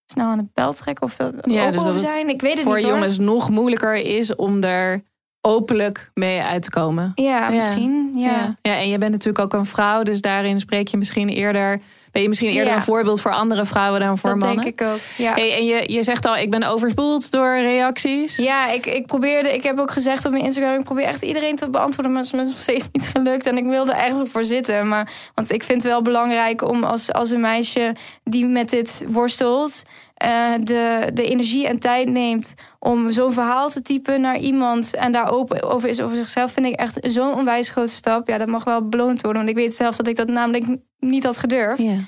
snel 0.07 0.27
aan 0.27 0.39
de 0.39 0.49
bel 0.55 0.73
trekken. 0.73 1.07
Of 1.07 1.17
dat 1.17 1.35
Ja, 1.45 1.67
open 1.67 1.73
dus 1.73 1.85
dat 1.85 2.01
zijn. 2.01 2.29
Ik 2.29 2.41
weet 2.41 2.55
het 2.55 2.63
voor 2.63 2.75
niet 2.75 2.85
hoor. 2.85 2.93
jongens 2.93 3.19
nog 3.19 3.51
moeilijker 3.51 3.95
is 3.95 4.35
om 4.35 4.63
er 4.63 5.03
openlijk 5.41 6.11
mee 6.15 6.41
uit 6.41 6.63
te 6.63 6.71
komen. 6.71 7.13
Ja, 7.15 7.49
misschien. 7.51 8.13
Ja. 8.15 8.31
Ja. 8.31 8.57
ja, 8.63 8.77
en 8.79 8.89
je 8.89 8.99
bent 8.99 9.13
natuurlijk 9.13 9.45
ook 9.45 9.53
een 9.53 9.67
vrouw, 9.67 10.03
dus 10.03 10.21
daarin 10.21 10.61
spreek 10.61 10.89
je 10.89 10.97
misschien 10.97 11.29
eerder. 11.29 11.81
Ben 12.13 12.23
je 12.23 12.29
misschien 12.29 12.49
eerder 12.51 12.67
Ja. 12.73 12.77
een 12.77 12.83
voorbeeld 12.83 13.21
voor 13.21 13.31
andere 13.35 13.65
vrouwen 13.65 14.01
dan 14.01 14.19
voor 14.19 14.31
dat 14.31 14.39
mannen? 14.39 14.65
denk 14.65 14.81
ik 14.81 14.87
ook. 14.87 14.99
Ja. 15.17 15.33
Hey, 15.35 15.57
en 15.57 15.65
je, 15.65 15.93
je 15.93 16.03
zegt 16.03 16.27
al, 16.27 16.37
ik 16.37 16.51
ben 16.51 16.63
overspoeld 16.63 17.31
door 17.31 17.59
reacties. 17.61 18.37
Ja, 18.37 18.71
ik, 18.71 18.87
ik 18.87 19.07
probeerde, 19.07 19.55
ik 19.55 19.63
heb 19.63 19.79
ook 19.79 19.91
gezegd 19.91 20.25
op 20.25 20.33
mijn 20.33 20.45
Instagram, 20.45 20.79
ik 20.79 20.85
probeer 20.85 21.05
echt 21.05 21.23
iedereen 21.23 21.57
te 21.57 21.71
beantwoorden, 21.71 22.13
maar 22.13 22.23
het 22.23 22.33
is 22.33 22.39
me 22.41 22.47
nog 22.47 22.59
steeds 22.59 22.89
niet 22.93 23.07
gelukt. 23.17 23.47
En 23.47 23.57
ik 23.57 23.65
wilde 23.65 23.93
eigenlijk 23.93 24.31
voor 24.31 24.45
zitten. 24.45 24.89
Maar, 24.89 25.13
want 25.35 25.53
ik 25.53 25.63
vind 25.63 25.83
het 25.83 25.93
wel 25.93 26.03
belangrijk 26.03 26.63
om 26.69 26.85
als, 26.85 27.13
als 27.13 27.31
een 27.31 27.41
meisje 27.41 27.95
die 28.25 28.47
met 28.47 28.71
dit 28.71 29.05
worstelt, 29.09 29.83
eh, 30.19 30.53
de, 30.61 31.11
de 31.15 31.25
energie 31.25 31.67
en 31.67 31.79
tijd 31.79 32.09
neemt 32.09 32.55
om 32.79 33.13
zo'n 33.13 33.33
verhaal 33.33 33.71
te 33.71 33.83
typen 33.83 34.21
naar 34.21 34.39
iemand 34.39 34.95
en 34.95 35.13
daar 35.13 35.31
open 35.31 35.63
over 35.63 35.89
is 35.89 36.01
over 36.01 36.17
zichzelf, 36.17 36.53
vind 36.53 36.67
ik 36.67 36.75
echt 36.75 36.99
zo'n 37.01 37.35
onwijs 37.35 37.69
grote 37.69 37.93
stap. 37.93 38.29
Ja, 38.29 38.39
dat 38.39 38.49
mag 38.49 38.65
wel 38.65 38.89
beloond 38.89 39.23
worden, 39.23 39.45
want 39.45 39.57
ik 39.57 39.63
weet 39.63 39.75
zelf 39.75 39.97
dat 39.97 40.07
ik 40.07 40.17
dat 40.17 40.29
namelijk 40.29 40.65
niet 40.99 41.25
had 41.25 41.39
gedurfd. 41.39 41.83
Ja. 41.83 41.99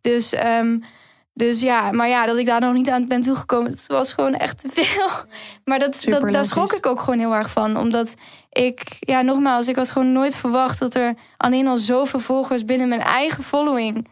Dus, 0.00 0.32
ehm, 0.32 0.78
dus 1.34 1.60
ja, 1.60 1.90
maar 1.90 2.08
ja, 2.08 2.26
dat 2.26 2.36
ik 2.36 2.46
daar 2.46 2.60
nog 2.60 2.72
niet 2.72 2.90
aan 2.90 3.08
ben 3.08 3.20
toegekomen, 3.20 3.70
het 3.70 3.86
was 3.86 4.12
gewoon 4.12 4.34
echt 4.34 4.58
te 4.58 4.68
veel. 4.70 5.08
Maar 5.64 5.78
dat, 5.78 5.96
Super 5.96 6.20
dat, 6.20 6.32
daar 6.32 6.44
schrok 6.44 6.72
ik 6.72 6.86
ook 6.86 7.00
gewoon 7.00 7.18
heel 7.18 7.34
erg 7.34 7.50
van. 7.50 7.76
Omdat 7.76 8.14
ik, 8.50 8.96
ja, 9.00 9.22
nogmaals, 9.22 9.68
ik 9.68 9.76
had 9.76 9.90
gewoon 9.90 10.12
nooit 10.12 10.36
verwacht 10.36 10.78
dat 10.78 10.94
er 10.94 11.14
alleen 11.36 11.66
al 11.66 11.76
zoveel 11.76 12.20
volgers 12.20 12.64
binnen 12.64 12.88
mijn 12.88 13.00
eigen 13.00 13.44
following 13.44 14.06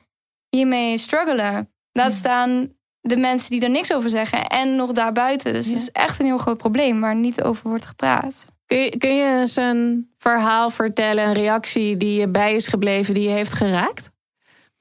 hiermee 0.48 0.98
struggelen. 0.98 1.72
Laat 1.92 2.12
staan 2.12 2.76
de 3.08 3.16
mensen 3.16 3.50
die 3.50 3.60
er 3.60 3.70
niks 3.70 3.92
over 3.92 4.10
zeggen 4.10 4.46
en 4.46 4.76
nog 4.76 4.92
daarbuiten. 4.92 5.52
Dus 5.52 5.66
Ja. 5.66 5.72
het 5.72 5.80
is 5.80 5.90
echt 5.90 6.20
een 6.20 6.26
heel 6.26 6.38
groot 6.38 6.58
probleem 6.58 7.00
waar 7.00 7.16
niet 7.16 7.42
over 7.42 7.68
wordt 7.68 7.86
gepraat. 7.86 8.46
Kun, 8.66 8.78
je, 8.78 8.96
kun 8.98 9.14
je 9.14 9.38
eens 9.38 9.56
een 9.56 10.10
verhaal 10.18 10.70
vertellen, 10.70 11.26
een 11.26 11.32
reactie 11.32 11.96
die 11.96 12.20
je 12.20 12.28
bij 12.28 12.54
is 12.54 12.66
gebleven, 12.68 13.14
die 13.14 13.22
je 13.22 13.34
heeft 13.34 13.52
geraakt? 13.52 14.10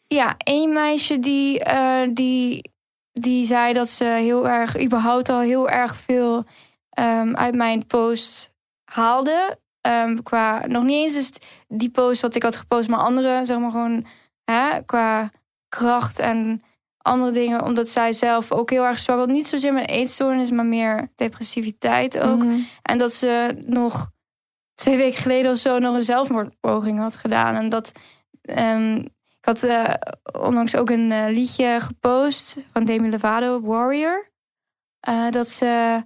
Ja, 0.08 0.36
één 0.38 0.74
meisje 0.74 1.20
die, 1.20 1.64
eh, 1.64 2.02
die, 2.14 2.72
die 3.12 3.46
zei 3.46 3.74
dat 3.74 3.90
ze 3.90 4.04
heel 4.04 4.48
erg, 4.48 4.82
überhaupt 4.82 5.30
al 5.30 5.40
heel 5.40 5.70
erg 5.70 5.96
veel 5.96 6.46
ehm, 6.90 7.36
uit 7.36 7.56
mijn 7.56 7.86
post 7.88 8.54
haalde. 8.92 9.60
Ehm, 9.82 10.16
qua, 10.24 10.64
nog 10.68 10.84
niet 10.84 11.04
eens 11.04 11.16
is 11.16 11.32
die 11.68 11.90
post 11.90 12.22
wat 12.22 12.36
ik 12.36 12.44
had 12.44 12.56
gepost, 12.56 12.90
maar 12.90 13.00
andere, 13.00 13.46
zeg 13.46 13.58
maar 13.60 13.72
gewoon, 13.72 14.06
hè, 14.44 14.82
qua 14.86 15.32
kracht 15.70 16.20
en 16.20 16.62
andere 17.08 17.32
dingen. 17.32 17.64
Omdat 17.66 17.90
zij 17.90 18.14
zelf 18.14 18.52
ook 18.52 18.70
heel 18.70 18.86
erg 18.86 19.00
struggelt. 19.00 19.30
Niet 19.30 19.48
zozeer 19.48 19.74
met 19.74 19.90
eetstoornis, 19.90 20.52
maar 20.52 20.66
meer 20.66 21.12
depressiviteit 21.16 22.20
ook. 22.20 22.44
Mhm. 22.44 22.60
En 22.82 22.98
dat 22.98 23.14
ze 23.14 23.58
nog 23.66 24.10
twee 24.76 24.98
weken 24.98 25.20
geleden 25.20 25.52
of 25.52 25.58
zo 25.58 25.80
nog 25.80 25.96
een 25.96 26.04
zelfmoordpoging 26.04 27.00
had 27.00 27.18
gedaan. 27.18 27.56
En 27.56 27.70
dat. 27.70 27.92
ehm, 28.42 28.96
ik 29.40 29.46
had 29.54 29.64
eh, 29.64 29.94
onlangs 30.42 30.76
ook 30.76 30.90
een 30.90 31.12
eh, 31.12 31.26
liedje 31.28 31.78
gepost 31.80 32.58
van 32.72 32.84
Demi 32.86 33.10
Lovato, 33.10 33.62
Warrior. 33.62 34.32
Eh, 35.00 35.30
dat 35.30 35.50
ze. 35.50 36.04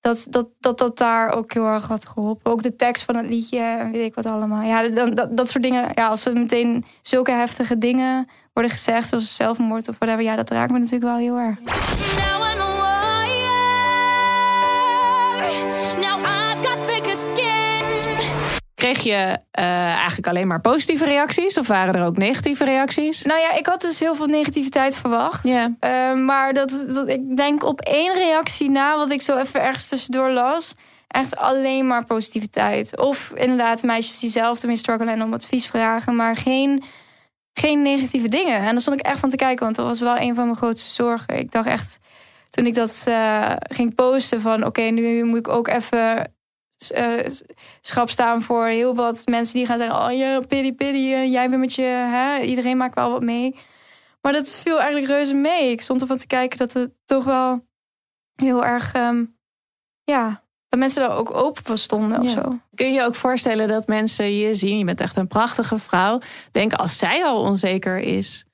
Dat, 0.00 0.26
dat, 0.30 0.48
dat 0.58 0.78
dat 0.78 0.98
daar 0.98 1.30
ook 1.30 1.52
heel 1.52 1.64
erg 1.66 1.86
had 1.86 2.06
geholpen. 2.06 2.52
Ook 2.52 2.62
de 2.62 2.76
tekst 2.76 3.02
van 3.02 3.16
het 3.16 3.26
liedje 3.26 3.58
en 3.60 3.92
weet 3.92 4.06
ik 4.06 4.14
wat 4.14 4.26
allemaal. 4.26 4.62
Ja, 4.62 4.88
dat, 4.88 5.16
dat, 5.16 5.36
dat 5.36 5.50
soort 5.50 5.62
dingen. 5.62 5.90
Ja, 5.94 6.08
als 6.08 6.24
er 6.24 6.32
meteen 6.32 6.84
zulke 7.02 7.30
heftige 7.30 7.78
dingen 7.78 8.28
worden 8.56 8.74
gezegd, 8.74 9.08
zoals 9.08 9.36
zelfmoord 9.36 9.88
of 9.88 9.96
whatever. 9.98 10.22
Ja, 10.22 10.36
dat 10.36 10.50
raakt 10.50 10.72
me 10.72 10.78
natuurlijk 10.78 11.04
wel 11.04 11.16
heel 11.16 11.36
erg. 11.36 11.58
Kreeg 18.74 19.02
je 19.02 19.38
eh, 19.50 19.64
eigenlijk 19.94 20.28
alleen 20.28 20.46
maar 20.46 20.60
positieve 20.60 21.04
reacties? 21.04 21.58
Of 21.58 21.66
waren 21.66 21.94
er 21.94 22.04
ook 22.04 22.16
negatieve 22.16 22.64
reacties? 22.64 23.22
Nou 23.22 23.40
ja, 23.40 23.52
ik 23.52 23.66
had 23.66 23.80
dus 23.80 24.00
heel 24.00 24.14
veel 24.14 24.26
negativiteit 24.26 24.96
verwacht. 24.96 25.44
Eh, 25.44 26.14
maar 26.14 26.52
dat, 26.52 26.84
dat, 26.88 27.08
ik 27.08 27.36
denk 27.36 27.64
op 27.64 27.80
één 27.80 28.14
reactie 28.14 28.70
na, 28.70 28.96
wat 28.96 29.10
ik 29.10 29.22
zo 29.22 29.36
even 29.36 29.62
ergens 29.62 29.88
tussendoor 29.88 30.30
las, 30.30 30.74
echt 31.08 31.36
alleen 31.36 31.86
maar 31.86 32.04
positiviteit. 32.04 32.98
Of 32.98 33.32
inderdaad 33.34 33.82
meisjes 33.82 34.18
die 34.18 34.30
zelf 34.30 34.60
ermee 34.60 34.76
struggelen 34.76 35.14
en 35.14 35.22
om 35.22 35.32
advies 35.32 35.66
vragen, 35.66 36.16
maar 36.16 36.36
geen, 36.36 36.84
geen 37.58 37.82
negatieve 37.82 38.28
dingen. 38.28 38.58
En 38.58 38.72
daar 38.72 38.80
stond 38.80 39.00
ik 39.00 39.06
echt 39.06 39.20
van 39.20 39.28
te 39.28 39.36
kijken, 39.36 39.64
want 39.64 39.76
dat 39.76 39.86
was 39.86 40.00
wel 40.00 40.16
een 40.16 40.34
van 40.34 40.44
mijn 40.44 40.56
grootste 40.56 40.90
zorgen. 40.90 41.38
Ik 41.38 41.50
dacht 41.50 41.66
echt, 41.66 41.98
toen 42.50 42.66
ik 42.66 42.74
dat 42.74 43.04
eh, 43.08 43.52
ging 43.58 43.94
posten 43.94 44.40
van, 44.40 44.64
oké, 44.64 44.82
nu 44.82 45.24
moet 45.24 45.38
ik 45.38 45.48
ook 45.48 45.68
even 45.68 46.34
schap 47.80 48.10
staan 48.10 48.42
voor 48.42 48.66
heel 48.66 48.94
wat 48.94 49.26
mensen 49.26 49.54
die 49.54 49.66
gaan 49.66 49.78
zeggen: 49.78 50.04
Oh 50.04 50.12
ja, 50.12 50.40
pity, 50.40 50.72
pity, 50.72 51.12
eh, 51.12 51.32
jij 51.32 51.48
bent 51.48 51.60
met 51.60 51.74
je, 51.74 51.82
hè? 51.82 52.38
iedereen 52.40 52.76
maakt 52.76 52.94
wel 52.94 53.10
wat 53.10 53.22
mee. 53.22 53.56
Maar 54.20 54.32
dat 54.32 54.48
viel 54.48 54.76
eigenlijk 54.76 55.06
reuze 55.06 55.34
mee. 55.34 55.70
Ik 55.70 55.80
stond 55.80 56.00
ervan 56.00 56.18
te 56.18 56.26
kijken 56.26 56.58
dat 56.58 56.72
het 56.72 56.90
toch 57.04 57.24
wel 57.24 57.66
heel 58.34 58.64
erg, 58.64 58.92
ehm, 58.92 59.24
ja, 60.04 60.42
dat 60.68 60.78
mensen 60.78 61.08
daar 61.08 61.16
ook 61.16 61.34
open 61.34 61.64
voor 61.64 61.78
stonden 61.78 62.18
of 62.18 62.24
Ja. 62.24 62.30
zo. 62.30 62.58
Kun 62.74 62.86
je 62.86 62.92
je 62.92 63.02
ook 63.04 63.14
voorstellen 63.14 63.68
dat 63.68 63.86
mensen 63.86 64.36
je 64.36 64.54
zien, 64.54 64.78
je 64.78 64.84
bent 64.84 65.00
echt 65.00 65.16
een 65.16 65.28
prachtige 65.28 65.78
vrouw, 65.78 66.18
denken 66.52 66.78
als 66.78 66.98
zij 66.98 67.24
al 67.24 67.40
onzeker 67.40 67.98
is, 67.98 68.44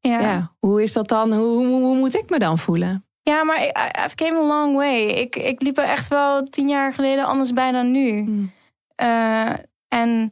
Ja, 0.00 0.10
ja. 0.20 0.20
ja. 0.20 0.52
hoe 0.58 0.82
is 0.82 0.92
dat 0.92 1.08
dan? 1.08 1.32
Hoe, 1.32 1.66
hoe, 1.66 1.80
hoe 1.82 1.96
moet 1.96 2.14
ik 2.16 2.30
me 2.30 2.38
dan 2.38 2.58
voelen? 2.58 3.00
maar 3.44 3.62
I, 3.62 3.66
I- 3.66 4.04
I've 4.04 4.14
came 4.14 4.36
a 4.38 4.46
long 4.46 4.74
way. 4.76 5.02
Ik, 5.06 5.36
ik 5.36 5.62
liep 5.62 5.78
er 5.78 5.84
echt 5.84 6.08
wel 6.08 6.42
tien 6.42 6.68
jaar 6.68 6.92
geleden 6.92 7.24
anders 7.24 7.52
bij 7.52 7.70
dan 7.72 7.90
nu. 7.90 8.08
Hmm. 8.22 8.52
Eh, 8.94 9.52
en 9.88 10.30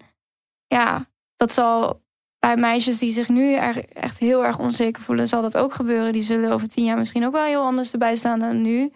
ja, 0.66 1.06
dat 1.36 1.52
zal 1.54 2.02
bij 2.38 2.56
meisjes 2.56 2.98
die 2.98 3.12
zich 3.12 3.28
nu 3.28 3.52
er- 3.54 3.84
echt 3.92 4.18
heel 4.18 4.44
erg 4.44 4.58
onzeker 4.58 5.02
voelen, 5.02 5.28
zal 5.28 5.42
dat 5.42 5.56
ook 5.56 5.72
gebeuren. 5.74 6.12
Die 6.12 6.22
zullen 6.22 6.52
over 6.52 6.68
tien 6.68 6.84
jaar 6.84 6.98
misschien 6.98 7.26
ook 7.26 7.32
wel 7.32 7.44
heel 7.44 7.62
anders 7.62 7.92
erbij 7.92 8.16
staan 8.16 8.38
dan 8.38 8.62
nu. 8.62 8.92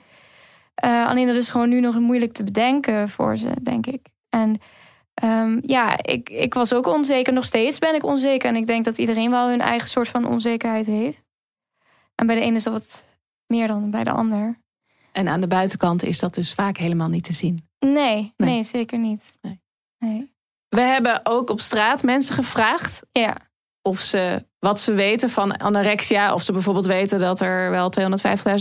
Eh, 0.79 1.07
alleen 1.09 1.27
dat 1.27 1.37
is 1.37 1.49
gewoon 1.51 1.69
nu 1.69 1.81
nog 1.81 1.99
moeilijk 1.99 2.33
te 2.33 2.45
bedenken 2.45 3.09
voor 3.09 3.37
ze, 3.37 3.51
denk 3.63 3.87
ik. 3.87 4.07
En 4.29 4.61
ehm, 5.15 5.59
ja, 5.63 6.03
ik, 6.03 6.31
ik 6.31 6.55
was 6.55 6.73
ook 6.75 6.87
onzeker. 6.87 7.33
Nog 7.33 7.45
steeds 7.45 7.79
ben 7.79 7.95
ik 7.95 8.05
onzeker. 8.05 8.49
En 8.49 8.57
ik 8.57 8.67
denk 8.67 8.85
dat 8.85 8.99
iedereen 8.99 9.31
wel 9.31 9.49
hun 9.49 9.61
eigen 9.61 9.89
soort 9.89 10.09
van 10.09 10.27
onzekerheid 10.27 10.87
heeft. 10.87 11.25
En 12.15 12.27
bij 12.27 12.35
de 12.37 12.41
ene 12.43 12.57
is 12.57 12.63
dat 12.63 12.73
wat 12.73 13.19
meer 13.47 13.67
dan 13.67 13.91
bij 13.91 14.05
de 14.05 14.11
ander. 14.11 14.59
En 15.13 15.29
aan 15.29 15.41
de 15.41 15.47
buitenkant 15.47 16.03
is 16.03 16.19
dat 16.19 16.35
dus 16.35 16.55
vaak 16.55 16.77
helemaal 16.77 17.09
niet 17.09 17.25
te 17.25 17.33
zien. 17.33 17.69
Nee, 17.79 17.93
Nee. 17.95 18.33
nee, 18.37 18.63
zeker 18.63 18.99
niet. 18.99 19.39
Nee. 19.41 19.61
nee. 19.99 20.33
We 20.69 20.81
hebben 20.81 21.21
ook 21.23 21.51
op 21.51 21.61
straat 21.61 22.03
mensen 22.03 22.35
gevraagd 22.35 23.03
Ja. 23.13 23.37
of 23.83 24.01
ze 24.01 24.47
wat 24.59 24.81
ze 24.81 24.93
weten 24.93 25.31
van 25.31 25.57
anorexia. 25.57 26.35
Of 26.35 26.43
ze 26.43 26.53
bijvoorbeeld 26.53 26.87
weten 26.87 27.19
dat 27.19 27.41
er 27.41 27.71
wel 27.71 27.93
250.000 28.01 28.05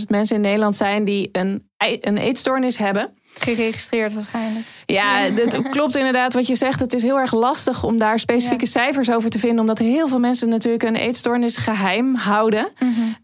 mensen 0.08 0.36
in 0.36 0.42
Nederland 0.42 0.76
zijn 0.76 1.04
die 1.04 1.30
een, 1.32 1.70
een 2.02 2.18
eetstoornis 2.18 2.78
hebben. 2.78 3.12
Geregistreerd 3.40 4.14
waarschijnlijk. 4.14 4.66
Ja, 4.86 5.20
het 5.20 5.62
klopt 5.70 5.96
inderdaad 5.96 6.34
wat 6.34 6.48
je 6.48 6.56
zegt. 6.56 6.80
Het 6.80 6.94
is 6.94 7.04
heel 7.04 7.20
erg 7.20 7.34
lastig 7.34 7.84
om 7.84 7.98
daar 7.98 8.20
specifieke 8.20 8.66
cijfers 8.66 9.12
over 9.12 9.30
te 9.30 9.40
vinden. 9.40 9.60
Omdat 9.60 9.78
heel 9.78 10.08
veel 10.08 10.20
mensen 10.20 10.50
natuurlijk 10.50 10.84
een 10.84 10.96
eetstoornis 10.96 11.58
geheim 11.58 12.16
houden. 12.16 12.72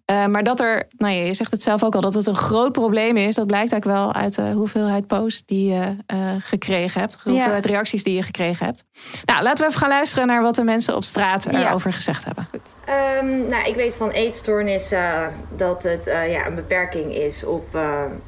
Eh, 0.05 0.25
maar 0.25 0.43
dat 0.43 0.59
er, 0.59 0.87
nou 0.97 1.13
ja, 1.13 1.23
je 1.25 1.33
zegt 1.33 1.51
het 1.51 1.63
zelf 1.63 1.83
ook 1.83 1.95
al, 1.95 2.01
dat 2.01 2.13
het 2.13 2.27
een 2.27 2.35
groot 2.35 2.71
probleem 2.71 3.17
is. 3.17 3.35
Dat 3.35 3.47
blijkt 3.47 3.71
eigenlijk 3.71 4.01
wel 4.01 4.13
uit 4.13 4.35
de 4.35 4.51
hoeveelheid 4.51 5.07
posts 5.07 5.43
die 5.45 5.73
je 5.73 5.95
eh, 6.05 6.17
gekregen 6.39 6.99
hebt. 7.01 7.13
De 7.13 7.19
Ja. 7.23 7.31
hoeveelheid 7.31 7.65
reacties 7.65 8.03
die 8.03 8.15
je 8.15 8.21
gekregen 8.21 8.65
hebt. 8.65 8.83
Nou, 9.25 9.43
laten 9.43 9.63
we 9.63 9.67
even 9.69 9.79
gaan 9.81 9.89
luisteren 9.89 10.27
naar 10.27 10.41
wat 10.41 10.55
de 10.55 10.63
mensen 10.63 10.95
op 10.95 11.03
straat 11.03 11.47
Ja. 11.51 11.67
erover 11.67 11.93
gezegd 11.93 12.25
hebben. 12.25 12.47
Goed. 12.51 12.75
Ehm, 12.85 13.47
nou, 13.47 13.67
ik 13.67 13.75
weet 13.75 13.95
van 13.95 14.09
eetstoornissen 14.09 15.33
dat 15.55 15.83
het 15.83 16.07
eh, 16.07 16.31
ja, 16.31 16.45
een 16.47 16.55
beperking 16.55 17.15
is 17.15 17.43
op 17.43 17.77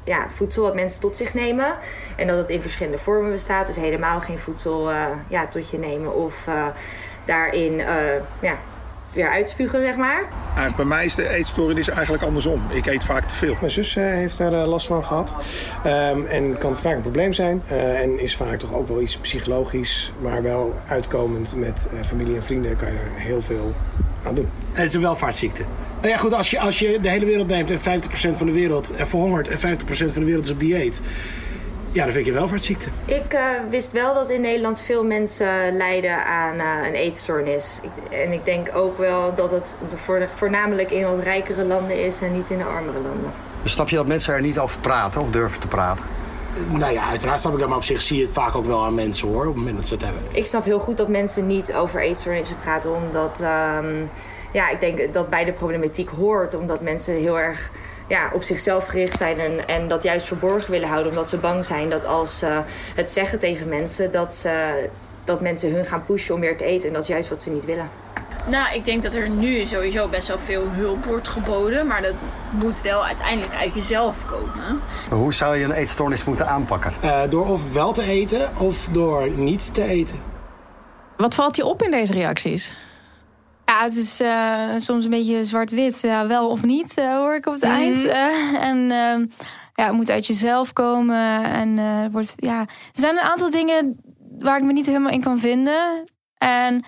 ja, 0.03 0.29
voedsel 0.29 0.63
wat 0.63 0.75
mensen 0.75 1.01
tot 1.01 1.17
zich 1.17 1.33
nemen. 1.33 1.75
En 2.15 2.27
dat 2.27 2.37
het 2.37 2.49
in 2.49 2.61
verschillende 2.61 2.97
vormen 2.97 3.31
bestaat. 3.31 3.67
Dus 3.67 3.75
helemaal 3.75 4.19
geen 4.19 4.39
voedsel 4.39 4.91
ja, 5.27 5.47
tot 5.49 5.69
je 5.69 5.77
nemen 5.77 6.15
of 6.15 6.47
daarin 7.25 7.75
ja, 8.41 8.57
weer 9.15 9.29
uitspugen, 9.29 9.81
zeg 9.81 9.95
maar. 9.95 10.23
Eigenlijk 10.45 10.75
bij 10.75 10.85
mij 10.85 11.05
is 11.05 11.15
de 11.15 11.29
eetstoornis 11.29 11.89
eigenlijk 11.89 12.23
andersom. 12.23 12.61
Ik 12.69 12.85
eet 12.85 13.03
vaak 13.03 13.25
te 13.25 13.35
veel. 13.35 13.55
Mijn 13.59 13.71
zus 13.71 13.95
eh, 13.95 14.03
heeft 14.03 14.37
daar 14.37 14.53
eh, 14.53 14.67
last 14.67 14.87
van 14.87 15.03
gehad. 15.03 15.35
Ehm, 15.83 16.25
en 16.25 16.57
kan 16.57 16.77
vaak 16.77 16.95
een 16.95 17.01
probleem 17.01 17.33
zijn. 17.33 17.61
Eh, 17.67 18.01
en 18.01 18.19
is 18.19 18.35
vaak 18.35 18.57
toch 18.57 18.73
ook 18.73 18.87
wel 18.87 19.01
iets 19.01 19.17
psychologisch. 19.17 20.13
Maar 20.21 20.43
wel 20.43 20.75
uitkomend 20.87 21.55
met 21.55 21.87
eh, 21.93 22.05
familie 22.05 22.35
en 22.35 22.43
vrienden 22.43 22.77
kan 22.77 22.87
je 22.87 22.93
er 22.93 23.21
heel 23.21 23.41
veel 23.41 23.73
aan 24.25 24.35
doen. 24.35 24.49
Het 24.71 24.87
is 24.87 24.93
een 24.93 25.01
welvaartsziekte. 25.01 25.63
Nou 26.01 26.13
ja, 26.13 26.17
goed, 26.17 26.33
als 26.33 26.49
je, 26.49 26.59
als 26.59 26.79
je 26.79 26.99
de 27.01 27.09
hele 27.09 27.25
wereld 27.25 27.47
neemt 27.47 27.71
en 27.71 27.79
50% 27.79 27.81
van 28.37 28.45
de 28.45 28.53
wereld 28.53 28.91
verhongert 28.95 29.47
en 29.47 29.57
50% 29.57 29.61
van 29.87 30.07
de 30.13 30.23
wereld 30.23 30.45
is 30.45 30.51
op 30.51 30.59
dieet. 30.59 31.01
Ja, 31.95 32.03
dan 32.03 32.13
vind 32.13 32.25
je 32.25 32.31
een 32.31 32.37
welvaartsziekte. 32.37 32.89
Ik 33.05 33.33
eh, 33.33 33.41
wist 33.69 33.91
wel 33.91 34.13
dat 34.13 34.29
in 34.29 34.41
Nederland 34.41 34.81
veel 34.81 35.03
mensen 35.03 35.77
lijden 35.77 36.25
aan 36.25 36.59
eh, 36.59 36.87
een 36.87 36.93
eetstoornis. 36.93 37.79
Ik- 37.81 38.13
en 38.19 38.31
ik 38.31 38.45
denk 38.45 38.69
ook 38.75 38.97
wel 38.97 39.35
dat 39.35 39.51
het 39.51 39.77
voor- 39.95 40.27
voornamelijk 40.33 40.91
in 40.91 41.05
wat 41.05 41.19
rijkere 41.23 41.63
landen 41.65 42.03
is 42.05 42.19
en 42.21 42.33
niet 42.33 42.49
in 42.49 42.57
de 42.57 42.63
armere 42.63 42.99
landen. 42.99 43.31
Dus 43.63 43.71
snap 43.71 43.89
je 43.89 43.95
dat 43.95 44.07
mensen 44.07 44.33
er 44.33 44.41
niet 44.41 44.59
over 44.59 44.79
praten 44.79 45.21
of 45.21 45.29
durven 45.31 45.59
te 45.59 45.67
praten? 45.67 46.05
Nou 46.69 46.93
ja, 46.93 47.07
uiteraard 47.09 47.39
snap 47.39 47.53
ik 47.53 47.59
dat, 47.59 47.67
maar 47.67 47.77
op 47.77 47.83
zich 47.83 48.01
zie 48.01 48.17
je 48.17 48.23
het 48.23 48.33
vaak 48.33 48.55
ook 48.55 48.65
wel 48.65 48.83
aan 48.85 48.93
mensen 48.93 49.27
hoor, 49.27 49.41
op 49.41 49.45
het 49.47 49.55
moment 49.55 49.77
dat 49.77 49.87
ze 49.87 49.93
het 49.93 50.03
hebben. 50.03 50.21
Ik 50.31 50.45
snap 50.45 50.63
heel 50.65 50.79
goed 50.79 50.97
dat 50.97 51.07
mensen 51.07 51.47
niet 51.47 51.73
over 51.73 52.01
eetstoornissen 52.01 52.55
praten, 52.61 52.95
omdat 52.95 53.41
ehm, 53.41 53.95
ja, 54.51 54.69
ik 54.69 54.79
denk 54.79 55.13
dat 55.13 55.29
bij 55.29 55.45
de 55.45 55.51
problematiek 55.51 56.09
hoort, 56.09 56.55
omdat 56.55 56.81
mensen 56.81 57.13
heel 57.13 57.39
erg 57.39 57.69
ja, 58.07 58.29
op 58.33 58.43
zichzelf 58.43 58.85
gericht 58.85 59.17
zijn 59.17 59.39
en, 59.39 59.67
en 59.67 59.87
dat 59.87 60.03
juist 60.03 60.27
verborgen 60.27 60.71
willen 60.71 60.87
houden, 60.87 61.11
omdat 61.11 61.29
ze 61.29 61.37
bang 61.37 61.65
zijn 61.65 61.89
dat 61.89 62.05
als 62.05 62.37
ze 62.37 62.61
het 62.95 63.11
zeggen 63.11 63.39
tegen 63.39 63.69
mensen, 63.69 64.11
dat, 64.11 64.33
ze, 64.33 64.85
dat 65.23 65.41
mensen 65.41 65.73
hun 65.73 65.85
gaan 65.85 66.05
pushen 66.05 66.33
om 66.33 66.39
meer 66.39 66.57
te 66.57 66.63
eten. 66.63 66.87
En 66.87 66.93
dat 66.93 67.01
is 67.01 67.09
juist 67.09 67.29
wat 67.29 67.41
ze 67.41 67.49
niet 67.49 67.65
willen. 67.65 67.89
Nou, 68.47 68.75
ik 68.75 68.85
denk 68.85 69.03
dat 69.03 69.13
er 69.13 69.29
nu 69.29 69.65
sowieso 69.65 70.07
best 70.07 70.27
wel 70.27 70.39
veel 70.39 70.63
hulp 70.67 71.05
wordt 71.05 71.27
geboden. 71.27 71.87
Maar 71.87 72.01
dat 72.01 72.13
moet 72.49 72.81
wel 72.81 73.05
uiteindelijk 73.05 73.55
uit 73.55 73.73
jezelf 73.73 74.25
komen. 74.25 74.81
Maar 75.09 75.19
hoe 75.19 75.33
zou 75.33 75.57
je 75.57 75.63
een 75.63 75.71
eetstoornis 75.71 76.23
moeten 76.23 76.47
aanpakken? 76.47 76.93
Eh, 77.01 77.21
door 77.29 77.47
of 77.47 77.73
wel 77.73 77.93
te 77.93 78.03
eten 78.03 78.49
of 78.57 78.87
door 78.91 79.29
niet 79.29 79.73
te 79.73 79.83
eten. 79.83 80.17
Wat 81.17 81.35
valt 81.35 81.55
je 81.55 81.65
op 81.65 81.83
in 81.83 81.91
deze 81.91 82.13
reacties? 82.13 82.75
Ja, 83.75 83.83
het 83.83 83.95
is 83.95 84.19
eh, 84.19 84.69
soms 84.77 85.03
een 85.03 85.09
beetje 85.09 85.45
zwart-wit. 85.45 86.01
Ja, 86.01 86.27
wel 86.27 86.49
of 86.49 86.63
niet, 86.63 86.97
eh, 86.97 87.15
hoor 87.15 87.35
ik 87.35 87.45
op 87.45 87.53
het 87.53 87.63
eind. 87.63 88.05
Eh, 88.05 88.53
en 88.69 88.91
ehm, 88.91 89.25
ja, 89.73 89.85
het 89.85 89.91
moet 89.91 90.11
uit 90.11 90.27
jezelf 90.27 90.73
komen. 90.73 91.43
En 91.43 92.11
wordt, 92.11 92.33
ja, 92.35 92.59
er 92.59 92.67
zijn 92.93 93.17
een 93.17 93.23
aantal 93.23 93.49
dingen 93.49 93.99
waar 94.39 94.57
ik 94.57 94.63
me 94.63 94.73
niet 94.73 94.85
helemaal 94.85 95.11
in 95.11 95.21
kan 95.21 95.39
vinden. 95.39 96.03
En 96.37 96.85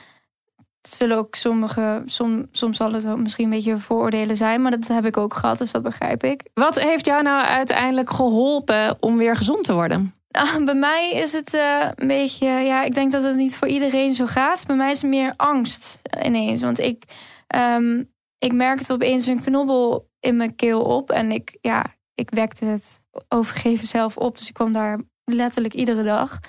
het 0.81 0.91
zullen 0.95 1.17
ook 1.17 1.35
sommige, 1.35 2.01
som, 2.05 2.47
soms 2.51 2.77
zal 2.77 2.93
het 2.93 3.07
ook 3.07 3.17
misschien 3.17 3.43
een 3.43 3.49
beetje 3.49 3.77
vooroordelen 3.77 4.37
zijn. 4.37 4.61
Maar 4.61 4.71
dat 4.71 4.87
heb 4.87 5.05
ik 5.05 5.17
ook 5.17 5.33
gehad, 5.33 5.57
dus 5.57 5.71
dat 5.71 5.83
begrijp 5.83 6.23
ik. 6.23 6.43
Wat 6.53 6.79
heeft 6.79 7.05
jou 7.05 7.23
nou 7.23 7.43
uiteindelijk 7.43 8.09
geholpen 8.09 8.97
om 8.99 9.17
weer 9.17 9.35
gezond 9.35 9.63
te 9.63 9.73
worden? 9.73 10.13
Ah, 10.37 10.63
bij 10.65 10.75
mij 10.75 11.11
is 11.13 11.33
het 11.33 11.53
eh, 11.53 11.89
een 11.95 12.07
beetje, 12.07 12.47
ja, 12.47 12.83
ik 12.83 12.93
denk 12.93 13.11
dat 13.11 13.23
het 13.23 13.35
niet 13.35 13.55
voor 13.55 13.67
iedereen 13.67 14.13
zo 14.13 14.25
gaat. 14.25 14.65
Bij 14.65 14.75
mij 14.75 14.91
is 14.91 15.01
het 15.01 15.09
meer 15.09 15.33
angst 15.37 16.01
ineens. 16.23 16.61
Want 16.61 16.79
ik, 16.79 17.03
ehm, 17.47 18.03
ik 18.37 18.53
merkte 18.53 18.93
opeens 18.93 19.27
een 19.27 19.41
knobbel 19.41 20.09
in 20.19 20.37
mijn 20.37 20.55
keel 20.55 20.81
op. 20.81 21.11
En 21.11 21.31
ik, 21.31 21.57
ja, 21.61 21.85
ik 22.13 22.29
wekte 22.29 22.65
het 22.65 23.03
overgeven 23.29 23.87
zelf 23.87 24.17
op. 24.17 24.37
Dus 24.37 24.47
ik 24.47 24.53
kwam 24.53 24.73
daar 24.73 24.99
letterlijk 25.23 25.73
iedere 25.73 26.03
dag. 26.03 26.39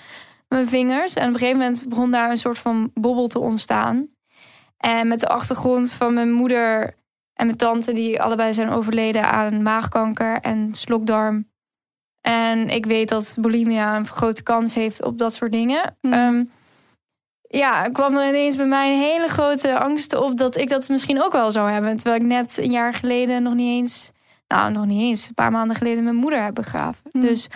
Mijn 0.48 0.68
vingers. 0.68 1.14
En 1.14 1.26
op 1.26 1.32
een 1.32 1.38
gegeven 1.38 1.58
moment 1.60 1.88
begon 1.88 2.10
daar 2.10 2.30
een 2.30 2.38
soort 2.38 2.58
van 2.58 2.90
bobbel 2.94 3.26
te 3.26 3.38
ontstaan. 3.38 4.08
En 4.76 5.08
met 5.08 5.20
de 5.20 5.28
achtergrond 5.28 5.92
van 5.92 6.14
mijn 6.14 6.32
moeder 6.32 6.96
En 7.34 7.46
mijn 7.46 7.58
tante, 7.58 7.92
die 7.92 8.22
allebei 8.22 8.52
zijn 8.52 8.70
overleden 8.70 9.30
aan 9.30 9.62
maagkanker 9.62 10.40
en 10.40 10.74
slokdarm. 10.74 11.46
En 12.28 12.68
ik 12.68 12.86
weet 12.86 13.08
dat 13.08 13.36
bulimia 13.40 13.96
een 13.96 14.06
grote 14.06 14.42
kans 14.42 14.74
heeft 14.74 15.04
op 15.04 15.18
dat 15.18 15.34
soort 15.34 15.52
dingen. 15.52 15.96
Ehm, 16.00 16.44
ja, 17.42 17.88
kwam 17.88 18.16
er 18.16 18.28
ineens 18.28 18.56
bij 18.56 18.66
mij 18.66 18.92
een 18.92 19.00
hele 19.00 19.28
grote 19.28 19.78
angst 19.78 20.14
op 20.14 20.36
dat 20.36 20.56
ik 20.56 20.68
dat 20.68 20.88
misschien 20.88 21.22
ook 21.22 21.32
wel 21.32 21.52
zou 21.52 21.70
hebben. 21.70 21.96
Terwijl 21.96 22.20
ik 22.20 22.26
net 22.26 22.58
een 22.58 22.70
jaar 22.70 22.94
geleden 22.94 23.42
nog 23.42 23.54
niet 23.54 23.82
eens, 23.82 24.12
nou 24.48 24.72
nog 24.72 24.86
niet 24.86 25.00
eens, 25.00 25.28
een 25.28 25.34
paar 25.34 25.50
maanden 25.50 25.76
geleden 25.76 26.04
mijn 26.04 26.16
moeder 26.16 26.42
heb 26.42 26.54
begraven. 26.54 27.02
Dus 27.10 27.48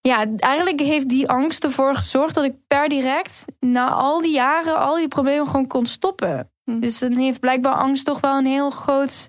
ja, 0.00 0.26
eigenlijk 0.36 0.80
heeft 0.80 1.08
die 1.08 1.28
angst 1.28 1.64
ervoor 1.64 1.94
gezorgd 1.94 2.34
dat 2.34 2.44
ik 2.44 2.54
per 2.66 2.88
direct 2.88 3.44
na 3.60 3.88
al 3.88 4.20
die 4.20 4.34
jaren 4.34 4.78
al 4.78 4.96
die 4.96 5.08
problemen 5.08 5.46
gewoon 5.46 5.66
kon 5.66 5.86
stoppen. 5.86 6.50
Dus 6.64 6.98
dan 6.98 7.16
heeft 7.16 7.40
blijkbaar 7.40 7.74
angst 7.74 8.04
toch 8.04 8.20
wel 8.20 8.38
een 8.38 8.46
heel 8.46 8.70
groot, 8.70 9.28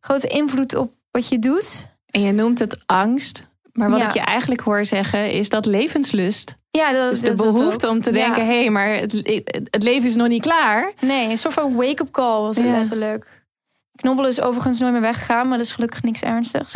grote 0.00 0.28
invloed 0.28 0.74
op 0.74 0.92
wat 1.10 1.28
je 1.28 1.38
doet. 1.38 1.92
En 2.10 2.20
je 2.20 2.32
noemt 2.32 2.58
het 2.58 2.82
angst. 2.86 3.52
Maar 3.74 3.90
wat 3.90 3.98
Ja. 4.00 4.06
ik 4.06 4.12
je 4.12 4.20
eigenlijk 4.20 4.60
hoor 4.60 4.84
zeggen 4.84 5.32
is 5.32 5.48
dat 5.48 5.66
levenslust. 5.66 6.56
Ja, 6.70 6.92
dat, 6.92 7.10
Dus 7.10 7.20
de 7.20 7.34
dat- 7.34 7.36
behoefte 7.54 7.88
om 7.88 8.00
te 8.02 8.12
Ja. 8.12 8.24
denken: 8.24 8.46
hé, 8.46 8.60
hey, 8.60 8.70
maar 8.70 8.88
het, 8.88 9.12
het 9.70 9.82
leven 9.82 10.08
is 10.08 10.14
nog 10.14 10.28
niet 10.28 10.42
klaar. 10.42 10.92
Nee, 11.00 11.30
een 11.30 11.38
soort 11.38 11.54
van 11.54 11.74
wake-up 11.74 12.10
call 12.10 12.40
was 12.40 12.56
het 12.56 12.66
Ja. 12.66 12.72
letterlijk. 12.78 13.42
Knobbel 13.94 14.26
is 14.26 14.40
overigens 14.40 14.78
nooit 14.78 14.92
meer 14.92 15.00
weggegaan, 15.00 15.48
maar 15.48 15.56
dat 15.58 15.66
is 15.66 15.72
gelukkig 15.72 16.02
niks 16.02 16.20
ernstigs. 16.22 16.74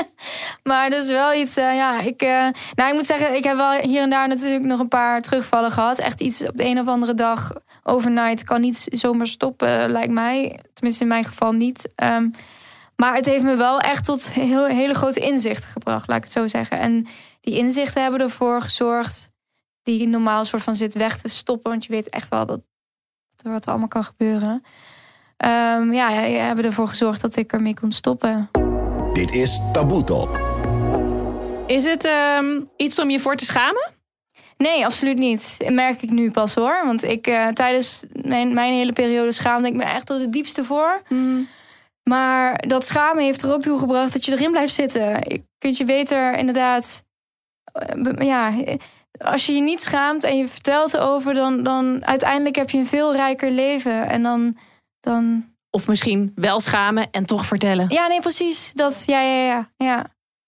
maar 0.62 0.90
dat 0.90 1.02
is 1.04 1.10
wel 1.10 1.34
iets, 1.34 1.56
eh, 1.56 1.74
ja, 1.74 2.00
ik, 2.00 2.22
eh, 2.22 2.28
nou, 2.74 2.88
ik 2.88 2.94
moet 2.94 3.06
zeggen, 3.06 3.34
ik 3.36 3.44
heb 3.44 3.56
wel 3.56 3.72
hier 3.80 4.02
en 4.02 4.10
daar 4.10 4.28
natuurlijk 4.28 4.64
nog 4.64 4.78
een 4.78 4.88
paar 4.88 5.22
terugvallen 5.22 5.70
gehad. 5.70 5.98
Echt 5.98 6.20
iets 6.20 6.46
op 6.46 6.56
de 6.56 6.64
een 6.64 6.78
of 6.80 6.86
andere 6.86 7.14
dag, 7.14 7.52
overnight, 7.82 8.44
kan 8.44 8.60
niet 8.60 8.86
zomaar 8.90 9.26
stoppen, 9.26 9.90
lijkt 9.90 10.12
mij. 10.12 10.58
Tenminste, 10.74 11.02
in 11.02 11.08
mijn 11.08 11.24
geval 11.24 11.52
niet. 11.52 11.88
Ehm, 11.94 12.28
maar 12.96 13.14
het 13.14 13.26
heeft 13.26 13.44
me 13.44 13.56
wel 13.56 13.80
echt 13.80 14.04
tot 14.04 14.32
heel, 14.32 14.66
hele 14.66 14.94
grote 14.94 15.20
inzichten 15.20 15.70
gebracht, 15.70 16.08
laat 16.08 16.16
ik 16.16 16.24
het 16.24 16.32
zo 16.32 16.46
zeggen. 16.46 16.78
En 16.78 17.06
die 17.40 17.56
inzichten 17.56 18.02
hebben 18.02 18.20
ervoor 18.20 18.62
gezorgd, 18.62 19.30
die 19.82 20.08
normaal 20.08 20.44
soort 20.44 20.62
van 20.62 20.74
zit 20.74 20.94
weg 20.94 21.18
te 21.18 21.28
stoppen. 21.28 21.70
Want 21.70 21.84
je 21.84 21.92
weet 21.92 22.10
echt 22.10 22.28
wel 22.28 22.46
dat 22.46 22.60
wat 23.42 23.64
er 23.64 23.70
allemaal 23.70 23.88
kan 23.88 24.04
gebeuren. 24.04 24.62
Ehm, 25.36 25.92
ja, 25.92 26.10
ja, 26.10 26.20
ja, 26.20 26.44
hebben 26.44 26.64
ervoor 26.64 26.88
gezorgd 26.88 27.20
dat 27.20 27.36
ik 27.36 27.52
ermee 27.52 27.74
kon 27.74 27.92
stoppen. 27.92 28.50
Dit 29.12 29.34
is 29.34 29.60
Taboe 29.72 30.04
Talk. 30.04 30.40
Is 31.66 31.84
het 31.84 32.04
ehm, 32.04 32.60
iets 32.76 32.98
om 32.98 33.10
je 33.10 33.20
voor 33.20 33.36
te 33.36 33.44
schamen? 33.44 33.92
Nee, 34.56 34.84
absoluut 34.84 35.18
niet. 35.18 35.56
Merk 35.68 36.02
ik 36.02 36.10
nu 36.10 36.30
pas 36.30 36.54
hoor. 36.54 36.82
Want 36.84 37.02
ik 37.02 37.26
eh, 37.26 37.48
tijdens 37.48 38.04
mijn, 38.22 38.54
mijn 38.54 38.72
hele 38.72 38.92
periode 38.92 39.32
schaamde 39.32 39.68
ik 39.68 39.74
me 39.74 39.82
echt 39.82 40.06
tot 40.06 40.20
het 40.20 40.32
diepste 40.32 40.64
voor. 40.64 41.02
Maar 42.10 42.58
dat 42.66 42.86
schamen 42.86 43.22
heeft 43.24 43.42
er 43.42 43.52
ook 43.52 43.62
toe 43.62 43.78
gebracht 43.78 44.12
dat 44.12 44.24
je 44.24 44.32
erin 44.32 44.50
blijft 44.50 44.74
zitten. 44.74 45.02
Je 45.10 45.42
kunt 45.58 45.76
je 45.76 45.84
beter 45.84 46.36
inderdaad. 46.36 47.04
eh, 47.72 48.26
Ja, 48.26 48.52
als 49.18 49.46
je 49.46 49.52
je 49.52 49.60
niet 49.60 49.82
schaamt 49.82 50.24
en 50.24 50.36
je 50.36 50.48
vertelt 50.48 50.94
erover, 50.94 51.34
dan, 51.34 51.62
dan 51.62 52.04
uiteindelijk 52.04 52.56
heb 52.56 52.70
je 52.70 52.78
een 52.78 52.86
veel 52.86 53.12
rijker 53.12 53.50
leven. 53.50 54.08
En 54.08 54.22
dan. 54.22 54.56
dan 55.00 55.44
Of 55.70 55.88
misschien 55.88 56.32
wel 56.34 56.60
schamen 56.60 57.10
en 57.10 57.26
toch 57.26 57.46
vertellen? 57.46 57.86
ja, 57.88 58.06
nee, 58.06 58.20
precies. 58.20 58.72
Dat, 58.74 59.02
ja, 59.06 59.20
ja, 59.20 59.44
ja. 59.46 59.70
ja. 59.76 60.06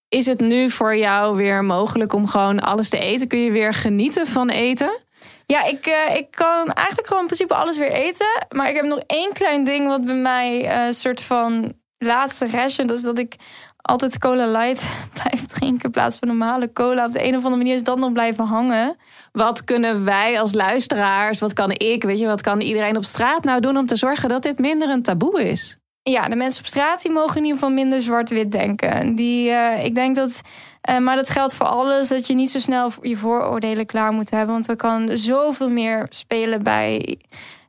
Is 0.08 0.26
het 0.26 0.40
nu 0.40 0.70
voor 0.70 0.96
jou 0.96 1.36
weer 1.36 1.64
mogelijk 1.64 2.12
om 2.12 2.26
gewoon 2.26 2.60
alles 2.60 2.88
te 2.88 2.98
eten? 2.98 3.28
Kun 3.28 3.38
je 3.38 3.50
weer 3.50 3.74
genieten 3.74 4.26
van 4.26 4.48
eten? 4.48 4.98
Ja, 5.46 5.64
ik, 5.64 5.86
eh, 5.86 6.16
ik 6.16 6.30
kan 6.30 6.72
eigenlijk 6.72 7.06
gewoon 7.06 7.22
in 7.22 7.28
principe 7.28 7.54
alles 7.54 7.76
weer 7.76 7.92
eten. 7.92 8.46
Maar 8.48 8.68
ik 8.68 8.74
heb 8.74 8.84
nog 8.84 9.00
één 9.06 9.32
klein 9.32 9.64
ding 9.64 9.86
wat 9.86 10.04
bij 10.04 10.14
mij 10.14 10.68
eh, 10.68 10.86
een 10.86 10.94
soort 10.94 11.20
van 11.20 11.74
laatste 11.98 12.46
restje. 12.46 12.84
Dat 12.84 12.96
is 12.96 13.02
dat 13.02 13.18
ik 13.18 13.36
altijd 13.76 14.18
cola 14.18 14.46
light 14.46 14.92
blijf 15.22 15.46
drinken 15.46 15.84
in 15.84 15.90
plaats 15.90 16.16
van 16.18 16.28
normale 16.28 16.72
cola. 16.72 17.04
Op 17.06 17.12
de 17.12 17.24
een 17.24 17.36
of 17.36 17.44
andere 17.44 17.56
manier 17.56 17.74
is 17.74 17.82
dat 17.82 17.98
nog 17.98 18.12
blijven 18.12 18.44
hangen. 18.44 18.96
Wat 19.32 19.64
kunnen 19.64 20.04
wij 20.04 20.40
als 20.40 20.54
luisteraars, 20.54 21.38
wat 21.38 21.52
kan 21.52 21.70
ik, 21.70 22.02
weet 22.02 22.18
je, 22.18 22.26
wat 22.26 22.42
kan 22.42 22.60
iedereen 22.60 22.96
op 22.96 23.04
straat 23.04 23.44
nou 23.44 23.60
doen 23.60 23.76
om 23.76 23.86
te 23.86 23.96
zorgen 23.96 24.28
dat 24.28 24.42
dit 24.42 24.58
minder 24.58 24.88
een 24.88 25.02
taboe 25.02 25.48
is? 25.48 25.78
Ja, 26.10 26.28
de 26.28 26.36
mensen 26.36 26.60
op 26.60 26.66
straat 26.66 27.02
die 27.02 27.10
mogen 27.10 27.36
in 27.36 27.42
ieder 27.42 27.58
geval 27.58 27.74
minder 27.74 28.00
zwart-wit 28.00 28.52
denken. 28.52 29.14
Die, 29.14 29.50
eh, 29.50 29.84
ik 29.84 29.94
denk 29.94 30.16
dat, 30.16 30.40
eh, 30.80 30.98
maar 30.98 31.16
dat 31.16 31.30
geldt 31.30 31.54
voor 31.54 31.66
alles, 31.66 32.08
dat 32.08 32.26
je 32.26 32.34
niet 32.34 32.50
zo 32.50 32.58
snel 32.58 32.92
je 33.02 33.16
vooroordelen 33.16 33.86
klaar 33.86 34.12
moet 34.12 34.30
hebben. 34.30 34.54
Want 34.54 34.68
er 34.68 34.76
kan 34.76 35.16
zoveel 35.16 35.68
meer 35.70 36.06
spelen 36.10 36.62
bij 36.62 37.18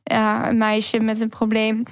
ja, 0.02 0.48
een 0.48 0.58
meisje 0.58 1.00
met 1.00 1.20
een 1.20 1.28
probleem. 1.28 1.82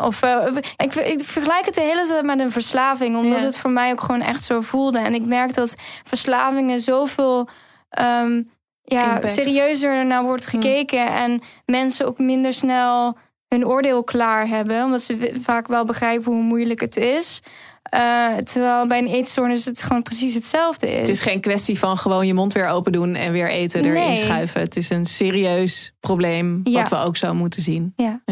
Of, 0.00 0.22
eh, 0.22 0.46
ik, 0.76 0.94
ik 0.94 1.20
vergelijk 1.24 1.64
het 1.64 1.74
de 1.74 1.80
hele 1.80 2.06
tijd 2.06 2.24
met 2.24 2.40
een 2.40 2.50
verslaving, 2.50 3.16
omdat 3.16 3.38
Ja. 3.40 3.44
het 3.44 3.58
voor 3.58 3.70
mij 3.70 3.90
ook 3.92 4.00
gewoon 4.00 4.20
echt 4.20 4.44
zo 4.44 4.60
voelde. 4.60 4.98
En 4.98 5.14
ik 5.14 5.26
merk 5.26 5.54
dat 5.54 5.74
verslavingen 6.04 6.80
zoveel 6.80 7.48
ehm, 7.90 8.42
ja, 8.82 9.14
Impact. 9.14 9.32
serieuzer 9.32 10.06
naar 10.06 10.22
wordt 10.22 10.46
gekeken. 10.46 11.06
En 11.14 11.40
mensen 11.66 12.06
ook 12.06 12.18
minder 12.18 12.52
snel 12.52 13.16
hun 13.48 13.66
oordeel 13.66 14.04
klaar 14.04 14.46
hebben. 14.48 14.84
Omdat 14.84 15.02
ze 15.02 15.32
vaak 15.42 15.66
wel 15.68 15.84
begrijpen 15.84 16.32
hoe 16.32 16.42
moeilijk 16.42 16.80
het 16.80 16.96
is. 16.96 17.40
Eh, 17.82 18.36
terwijl 18.36 18.86
bij 18.86 18.98
een 18.98 19.06
eetstoornis 19.06 19.64
het 19.64 19.82
gewoon 19.82 20.02
precies 20.02 20.34
hetzelfde 20.34 20.90
is. 20.92 20.98
Het 21.00 21.08
is 21.08 21.20
geen 21.20 21.40
kwestie 21.40 21.78
van 21.78 21.96
gewoon 21.96 22.26
je 22.26 22.34
mond 22.34 22.52
weer 22.52 22.68
open 22.68 22.92
doen 22.92 23.14
en 23.14 23.32
weer 23.32 23.50
eten 23.50 23.80
erin 23.84 23.92
Nee. 24.06 24.16
schuiven. 24.16 24.60
Het 24.60 24.76
is 24.76 24.90
een 24.90 25.04
serieus 25.04 25.92
probleem 26.00 26.60
Ja. 26.64 26.72
wat 26.80 26.88
we 26.88 26.96
ook 26.96 27.16
zo 27.16 27.34
moeten 27.34 27.62
zien. 27.62 27.92
Ja. 27.96 28.22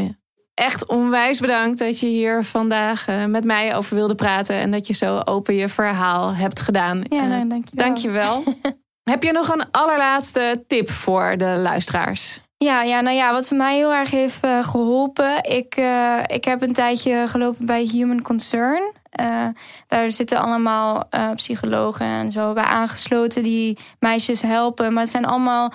Echt 0.55 0.87
onwijs 0.89 1.41
bedankt 1.41 1.79
dat 1.79 2.01
je 2.01 2.07
hier 2.07 2.45
vandaag 2.45 3.07
eh, 3.09 3.25
met 3.25 3.45
mij 3.45 3.77
over 3.77 3.95
wilde 3.97 4.15
praten 4.15 4.57
en 4.57 4.71
dat 4.71 4.87
je 4.87 4.95
zo 4.95 5.21
open 5.25 5.55
je 5.55 5.69
verhaal 5.69 6.35
hebt 6.35 6.61
gedaan. 6.61 7.03
Ja, 7.09 7.23
Eh, 7.23 7.29
nou, 7.29 7.49
dankjewel. 7.49 7.85
dankjewel. 7.87 8.43
Heb 9.11 9.23
je 9.23 9.33
nog 9.33 9.49
een 9.49 9.65
allerlaatste 9.71 10.65
tip 10.67 10.91
voor 10.91 11.35
de 11.37 11.45
luisteraars? 11.57 12.41
Ja, 12.65 12.83
ja, 12.83 13.01
nou 13.01 13.17
ja, 13.17 13.33
wat 13.33 13.51
mij 13.51 13.77
heel 13.77 13.93
erg 13.93 14.11
heeft 14.11 14.39
eh, 14.41 14.65
geholpen. 14.65 15.43
Ik, 15.43 15.77
eh, 15.77 16.19
ik 16.27 16.45
heb 16.45 16.63
een 16.63 16.73
tijdje 16.73 17.25
gelopen 17.29 17.67
bij 17.67 17.83
Human 17.83 18.23
Concern. 18.23 18.93
Eh, 19.11 19.47
daar 19.89 20.11
zitten 20.11 20.39
allemaal 20.39 21.09
psychologen 21.35 22.07
en 22.07 22.33
zo 22.33 22.53
bij 22.53 22.65
aangesloten 22.65 23.43
die 23.43 23.79
meisjes 23.99 24.43
helpen. 24.43 24.93
Maar 24.93 25.03
het 25.03 25.11
zijn 25.11 25.25
allemaal 25.25 25.73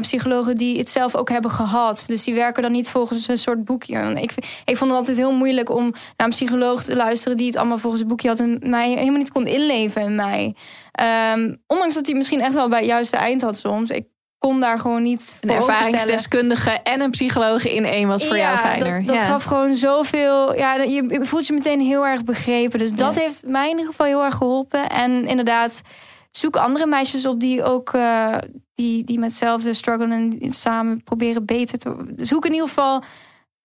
psychologen 0.00 0.54
die 0.54 0.78
het 0.78 0.90
zelf 0.90 1.14
ook 1.14 1.28
hebben 1.28 1.50
gehad. 1.50 2.04
Dus 2.06 2.24
die 2.24 2.34
werken 2.34 2.62
dan 2.62 2.72
niet 2.72 2.90
volgens 2.90 3.28
een 3.28 3.38
soort 3.38 3.64
boekje. 3.64 4.20
Ik 4.64 4.76
vond 4.76 4.90
het 4.90 4.98
altijd 4.98 5.16
heel 5.16 5.32
moeilijk 5.32 5.70
om 5.70 5.82
naar 6.16 6.26
een 6.26 6.28
psycholoog 6.28 6.82
te 6.82 6.96
luisteren 6.96 7.36
die 7.36 7.46
het 7.46 7.56
allemaal 7.56 7.78
volgens 7.78 8.02
een 8.02 8.08
boekje 8.08 8.28
had 8.28 8.40
en 8.40 8.58
mij 8.62 8.90
helemaal 8.90 9.18
niet 9.18 9.32
kon 9.32 9.46
inleven 9.46 10.02
in 10.02 10.14
mij. 10.14 10.54
Ehm, 10.92 11.54
ondanks 11.66 11.94
dat 11.94 12.06
hij 12.06 12.14
misschien 12.14 12.40
echt 12.40 12.54
wel 12.54 12.68
bij 12.68 12.78
het 12.78 12.88
juiste 12.88 13.16
eind 13.16 13.42
had 13.42 13.58
soms. 13.58 13.90
Ik 13.90 14.06
kon 14.38 14.60
daar 14.60 14.78
gewoon 14.78 15.02
niet 15.02 15.38
Een 15.40 15.50
ervaringsdeskundige 15.50 16.70
en 16.70 17.00
een 17.00 17.10
psycholoog 17.10 17.66
in 17.66 17.84
één 17.84 18.08
was 18.08 18.26
voor 18.26 18.36
jou 18.36 18.56
fijner. 18.58 18.96
Dat, 18.98 19.06
dat 19.06 19.16
Ja. 19.16 19.24
gaf 19.24 19.42
gewoon 19.44 19.74
zoveel. 19.74 20.54
Ja, 20.54 20.74
je, 20.74 21.18
voelt 21.22 21.46
je 21.46 21.52
meteen 21.52 21.80
heel 21.80 22.06
erg 22.06 22.24
begrepen. 22.24 22.78
Dus 22.78 22.90
dat 22.92 23.14
Ja. 23.14 23.20
heeft 23.20 23.42
mij 23.46 23.64
in 23.64 23.70
ieder 23.76 23.86
geval 23.86 24.06
heel 24.06 24.24
erg 24.24 24.34
geholpen. 24.34 24.88
En 24.88 25.26
inderdaad, 25.26 25.82
zoek 26.30 26.56
andere 26.56 26.86
meisjes 26.86 27.26
op 27.26 27.40
die 27.40 27.62
ook 27.64 27.92
eh, 27.92 28.34
die, 28.74 29.04
die 29.04 29.18
met 29.18 29.28
hetzelfde 29.28 29.74
struggelen 29.74 30.36
en 30.40 30.52
samen 30.52 31.02
proberen 31.02 31.44
beter 31.44 31.78
te. 31.78 31.96
Zoek 32.16 32.44
in 32.46 32.52
ieder 32.52 32.68
geval 32.68 33.02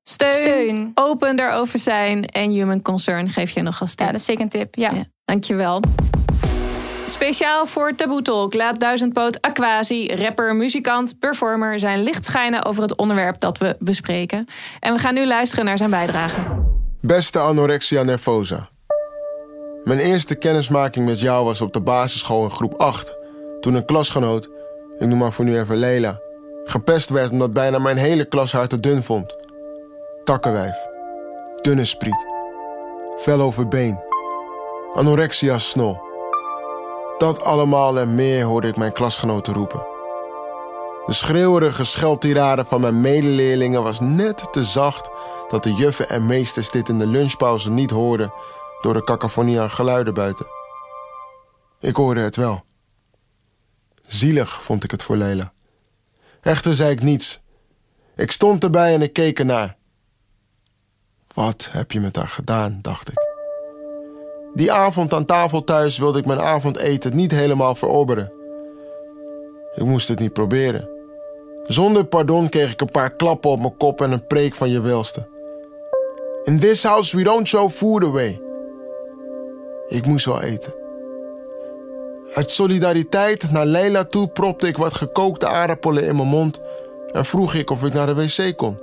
Steun, 0.04 0.34
steun. 0.34 0.92
open 0.96 1.36
daarover 1.36 1.80
zijn 1.80 2.26
en 2.26 2.50
human 2.50 2.82
concern 2.82 3.30
geef 3.30 3.52
je 3.52 3.62
nog 3.62 3.82
als 3.82 3.90
tip. 3.96 4.00
Ja, 4.06 4.12
dat 4.12 4.20
is 4.20 4.26
zeker 4.26 4.44
een 4.44 4.50
tip. 4.50 4.76
Ja. 4.76 4.92
Ja, 4.92 5.04
dankjewel. 5.26 5.82
Speciaal 7.08 7.66
voor 7.66 7.96
Taboe 7.96 8.22
Talk 8.22 8.54
laat 8.54 8.80
Duizendpoot 8.80 9.42
Aquasi, 9.42 10.16
rapper, 10.16 10.56
muzikant, 10.56 11.20
performer 11.20 11.80
zijn 11.80 12.04
licht 12.04 12.26
schijnen 12.26 12.66
over 12.66 12.82
het 12.82 12.96
onderwerp 12.96 13.40
dat 13.40 13.58
we 13.58 13.76
bespreken. 13.80 14.48
En 14.80 14.94
we 14.94 15.00
gaan 15.00 15.14
nu 15.14 15.28
luisteren 15.28 15.66
naar 15.66 15.78
zijn 15.78 15.90
bijdrage. 15.90 16.40
Beste 17.02 17.40
anorexia 17.40 18.04
nervosa. 18.04 18.70
Mijn 19.84 20.00
eerste 20.00 20.36
kennismaking 20.36 21.06
met 21.06 21.20
jou 21.20 21.46
was 21.46 21.62
op 21.62 21.74
de 21.74 21.82
basisschool 21.82 22.44
in 22.44 22.50
groep 22.50 22.74
8. 22.74 23.16
Toen 23.60 23.74
een 23.74 23.86
klasgenoot, 23.86 24.50
ik 24.98 25.08
noem 25.08 25.18
maar 25.18 25.34
voor 25.34 25.46
nu 25.46 25.60
even 25.60 25.78
Leila, 25.78 26.20
gepest 26.64 27.10
werd 27.10 27.32
omdat 27.32 27.54
bijna 27.54 27.80
mijn 27.80 27.98
hele 27.98 28.26
klas 28.26 28.52
haar 28.52 28.68
te 28.68 28.80
dun 28.80 29.04
vond. 29.04 29.36
Takkenwijf, 30.24 30.76
dunne 31.62 31.86
spriet, 31.86 32.26
vel 33.16 33.42
over 33.42 33.68
been, 33.68 34.00
anorexia 34.94 35.58
snol. 35.58 36.12
Dat 37.18 37.44
allemaal 37.44 38.00
en 38.00 38.16
meer 38.16 38.46
hoorde 38.46 38.68
ik 38.68 38.78
mijn 38.78 38.94
klasgenoten 38.94 39.54
roepen. 39.54 39.86
De 41.06 41.14
schreeuwerige 41.14 41.84
scheldtirade 41.84 42.66
van 42.66 42.82
mijn 42.82 43.02
medeleerlingen 43.02 43.84
was 43.84 44.00
net 44.00 44.54
te 44.54 44.64
zacht 44.64 45.10
dat 45.48 45.64
de 45.64 45.74
juffen 45.74 46.10
en 46.10 46.26
meesters 46.26 46.70
dit 46.70 46.90
in 46.90 47.00
de 47.00 47.08
lunchpauze 47.08 47.72
niet 47.72 47.92
hoorden 47.92 48.34
door 48.82 48.94
de 48.94 49.04
cacophonie 49.04 49.60
aan 49.62 49.70
geluiden 49.70 50.14
buiten. 50.14 50.46
Ik 51.80 51.96
hoorde 51.96 52.22
het 52.22 52.36
wel. 52.36 52.64
Zielig 54.08 54.64
vond 54.64 54.84
ik 54.84 54.92
het 54.92 55.04
voor 55.04 55.16
Leila. 55.16 55.54
Echter 56.42 56.76
zei 56.76 56.92
ik 56.92 57.02
niets. 57.02 57.42
Ik 58.16 58.32
stond 58.32 58.64
erbij 58.64 58.94
en 58.94 59.02
ik 59.02 59.14
keek 59.14 59.40
ernaar. 59.40 59.78
Wat 61.34 61.70
heb 61.72 61.92
je 61.92 62.00
met 62.00 62.16
haar 62.16 62.28
gedaan, 62.28 62.80
dacht 62.82 63.10
ik. 63.10 63.23
Die 64.54 64.72
avond 64.72 65.14
aan 65.14 65.26
tafel 65.26 65.64
thuis 65.64 65.98
wilde 65.98 66.20
ik 66.20 66.26
mijn 66.26 66.42
avondeten 66.42 67.16
niet 67.16 67.32
helemaal 67.32 67.76
verorberen. 67.76 68.32
Ik 69.76 69.84
moest 69.84 70.08
het 70.08 70.20
niet 70.20 70.34
proberen. 70.34 70.90
Zonder 71.64 72.06
pardon 72.06 72.50
kreeg 72.50 72.72
ik 72.72 72.82
een 72.82 72.92
paar 72.92 73.16
klappen 73.16 73.50
op 73.50 73.60
mijn 73.60 73.78
kop 73.78 74.02
en 74.02 74.12
een 74.12 74.28
preek 74.28 74.54
van 74.54 74.70
je 74.70 74.82
welste. 74.82 75.28
In 76.44 76.60
this 76.60 76.84
house 76.84 77.18
we 77.18 77.24
don't 77.24 77.48
show 77.48 77.70
food 77.70 78.04
away. 78.04 78.42
Ik 79.88 80.06
moest 80.06 80.26
wel 80.26 80.42
eten. 80.42 80.74
Uit 82.34 82.52
solidariteit 82.52 83.52
naar 83.52 83.66
Leila 83.66 84.04
toe 84.04 84.28
propte 84.28 84.68
ik 84.68 84.78
wat 84.78 84.94
gekookte 84.94 85.48
aardappelen 85.48 86.08
in 86.08 86.16
mijn 86.16 86.28
mond 86.28 86.60
en 87.12 87.26
vroeg 87.26 87.54
ik 87.54 87.70
of 87.70 87.84
ik 87.84 87.94
naar 87.94 88.06
de 88.06 88.16
wc 88.16 88.58
kon. 88.58 88.78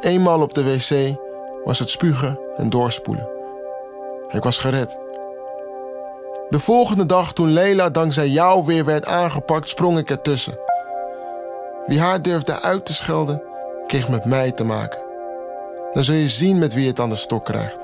Eenmaal 0.00 0.42
op 0.42 0.54
de 0.54 0.64
wc 0.64 1.16
was 1.64 1.78
het 1.78 1.88
spugen 1.88 2.38
en 2.56 2.70
doorspoelen. 2.70 3.39
Ik 4.32 4.42
was 4.42 4.58
gered. 4.58 4.98
De 6.48 6.58
volgende 6.58 7.06
dag, 7.06 7.32
toen 7.32 7.52
Leila 7.52 7.90
dankzij 7.90 8.28
jou 8.28 8.64
weer 8.64 8.84
werd 8.84 9.06
aangepakt, 9.06 9.68
sprong 9.68 9.98
ik 9.98 10.10
ertussen. 10.10 10.58
Wie 11.86 12.00
haar 12.00 12.22
durfde 12.22 12.60
uit 12.60 12.86
te 12.86 12.94
schelden, 12.94 13.42
kreeg 13.86 14.08
met 14.08 14.24
mij 14.24 14.52
te 14.52 14.64
maken. 14.64 15.00
Dan 15.92 16.04
zul 16.04 16.14
je 16.14 16.28
zien 16.28 16.58
met 16.58 16.74
wie 16.74 16.86
het 16.86 17.00
aan 17.00 17.08
de 17.08 17.14
stok 17.14 17.44
krijgt. 17.44 17.78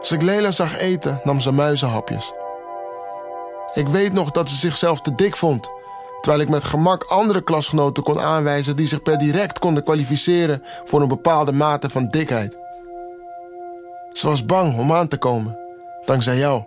Als 0.00 0.12
ik 0.12 0.22
Leila 0.22 0.50
zag 0.50 0.78
eten, 0.78 1.20
nam 1.24 1.40
ze 1.40 1.52
muizenhapjes. 1.52 2.32
Ik 3.74 3.88
weet 3.88 4.12
nog 4.12 4.30
dat 4.30 4.48
ze 4.48 4.56
zichzelf 4.56 5.00
te 5.00 5.14
dik 5.14 5.36
vond, 5.36 5.68
terwijl 6.20 6.42
ik 6.42 6.48
met 6.48 6.64
gemak 6.64 7.04
andere 7.04 7.42
klasgenoten 7.42 8.02
kon 8.02 8.20
aanwijzen 8.20 8.76
die 8.76 8.86
zich 8.86 9.02
per 9.02 9.18
direct 9.18 9.58
konden 9.58 9.84
kwalificeren 9.84 10.62
voor 10.84 11.02
een 11.02 11.08
bepaalde 11.08 11.52
mate 11.52 11.90
van 11.90 12.08
dikheid. 12.08 12.59
Ze 14.12 14.26
was 14.26 14.44
bang 14.44 14.78
om 14.78 14.92
aan 14.92 15.08
te 15.08 15.16
komen, 15.16 15.58
dankzij 16.04 16.36
jou. 16.36 16.62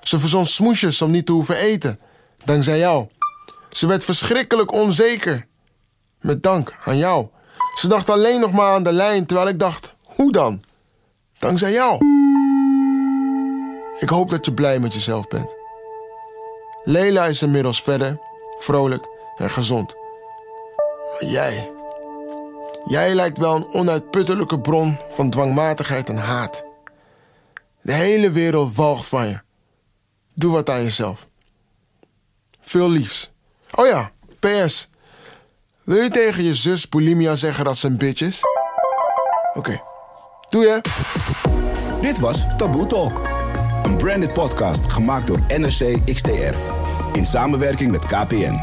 Ze 0.00 0.18
verzon 0.18 0.46
smoesjes 0.46 1.02
om 1.02 1.10
niet 1.10 1.26
te 1.26 1.32
hoeven 1.32 1.56
eten, 1.56 1.98
dankzij 2.44 2.78
jou. 2.78 3.06
Ze 3.70 3.86
werd 3.86 4.04
verschrikkelijk 4.04 4.72
onzeker, 4.72 5.46
met 6.20 6.42
dank 6.42 6.76
aan 6.84 6.96
jou. 6.96 7.26
Ze 7.74 7.88
dacht 7.88 8.10
alleen 8.10 8.40
nog 8.40 8.52
maar 8.52 8.72
aan 8.72 8.82
de 8.82 8.92
lijn, 8.92 9.26
terwijl 9.26 9.48
ik 9.48 9.58
dacht: 9.58 9.94
hoe 10.04 10.32
dan? 10.32 10.62
Dankzij 11.38 11.72
jou. 11.72 11.98
Ik 13.98 14.08
hoop 14.08 14.30
dat 14.30 14.44
je 14.44 14.54
blij 14.54 14.78
met 14.78 14.94
jezelf 14.94 15.28
bent. 15.28 15.54
Leila 16.82 17.26
is 17.26 17.42
inmiddels 17.42 17.82
verder, 17.82 18.18
vrolijk 18.58 19.08
en 19.36 19.50
gezond. 19.50 19.94
Maar 21.12 21.30
jij, 21.30 21.70
jij 22.84 23.14
lijkt 23.14 23.38
wel 23.38 23.56
een 23.56 23.72
onuitputtelijke 23.72 24.60
bron 24.60 24.98
van 25.08 25.30
dwangmatigheid 25.30 26.08
en 26.08 26.16
haat. 26.16 26.64
De 27.82 27.92
hele 27.92 28.30
wereld 28.30 28.74
walgt 28.74 29.08
van 29.08 29.26
je. 29.26 29.40
Doe 30.34 30.52
wat 30.52 30.70
aan 30.70 30.82
jezelf. 30.82 31.26
Veel 32.60 32.90
liefs. 32.90 33.30
Oh 33.74 33.86
ja, 33.86 34.10
PS. 34.38 34.88
Wil 35.84 36.02
je 36.02 36.10
tegen 36.10 36.42
je 36.44 36.54
zus 36.54 36.88
Bulimia 36.88 37.34
zeggen 37.34 37.64
dat 37.64 37.76
ze 37.76 37.86
een 37.86 37.96
bitch 37.96 38.20
is? 38.20 38.40
Oké. 39.54 39.82
Doe 40.48 40.62
je? 40.62 40.80
Dit 42.00 42.18
was 42.18 42.56
Taboe 42.56 42.86
Talk. 42.86 43.28
Een 43.82 43.96
branded 43.96 44.32
podcast 44.32 44.90
gemaakt 44.92 45.26
door 45.26 45.40
NRC 45.48 46.04
XTR. 46.04 46.54
In 47.12 47.26
samenwerking 47.26 47.90
met 47.90 48.06
KPN. 48.06 48.60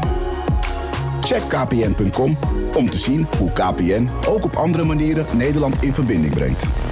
Check 1.20 1.42
kpn.com 1.48 2.38
om 2.76 2.90
te 2.90 2.98
zien 2.98 3.26
hoe 3.38 3.52
KPN 3.52 4.08
ook 4.26 4.44
op 4.44 4.56
andere 4.56 4.84
manieren 4.84 5.26
Nederland 5.36 5.84
in 5.84 5.92
verbinding 5.94 6.34
brengt. 6.34 6.87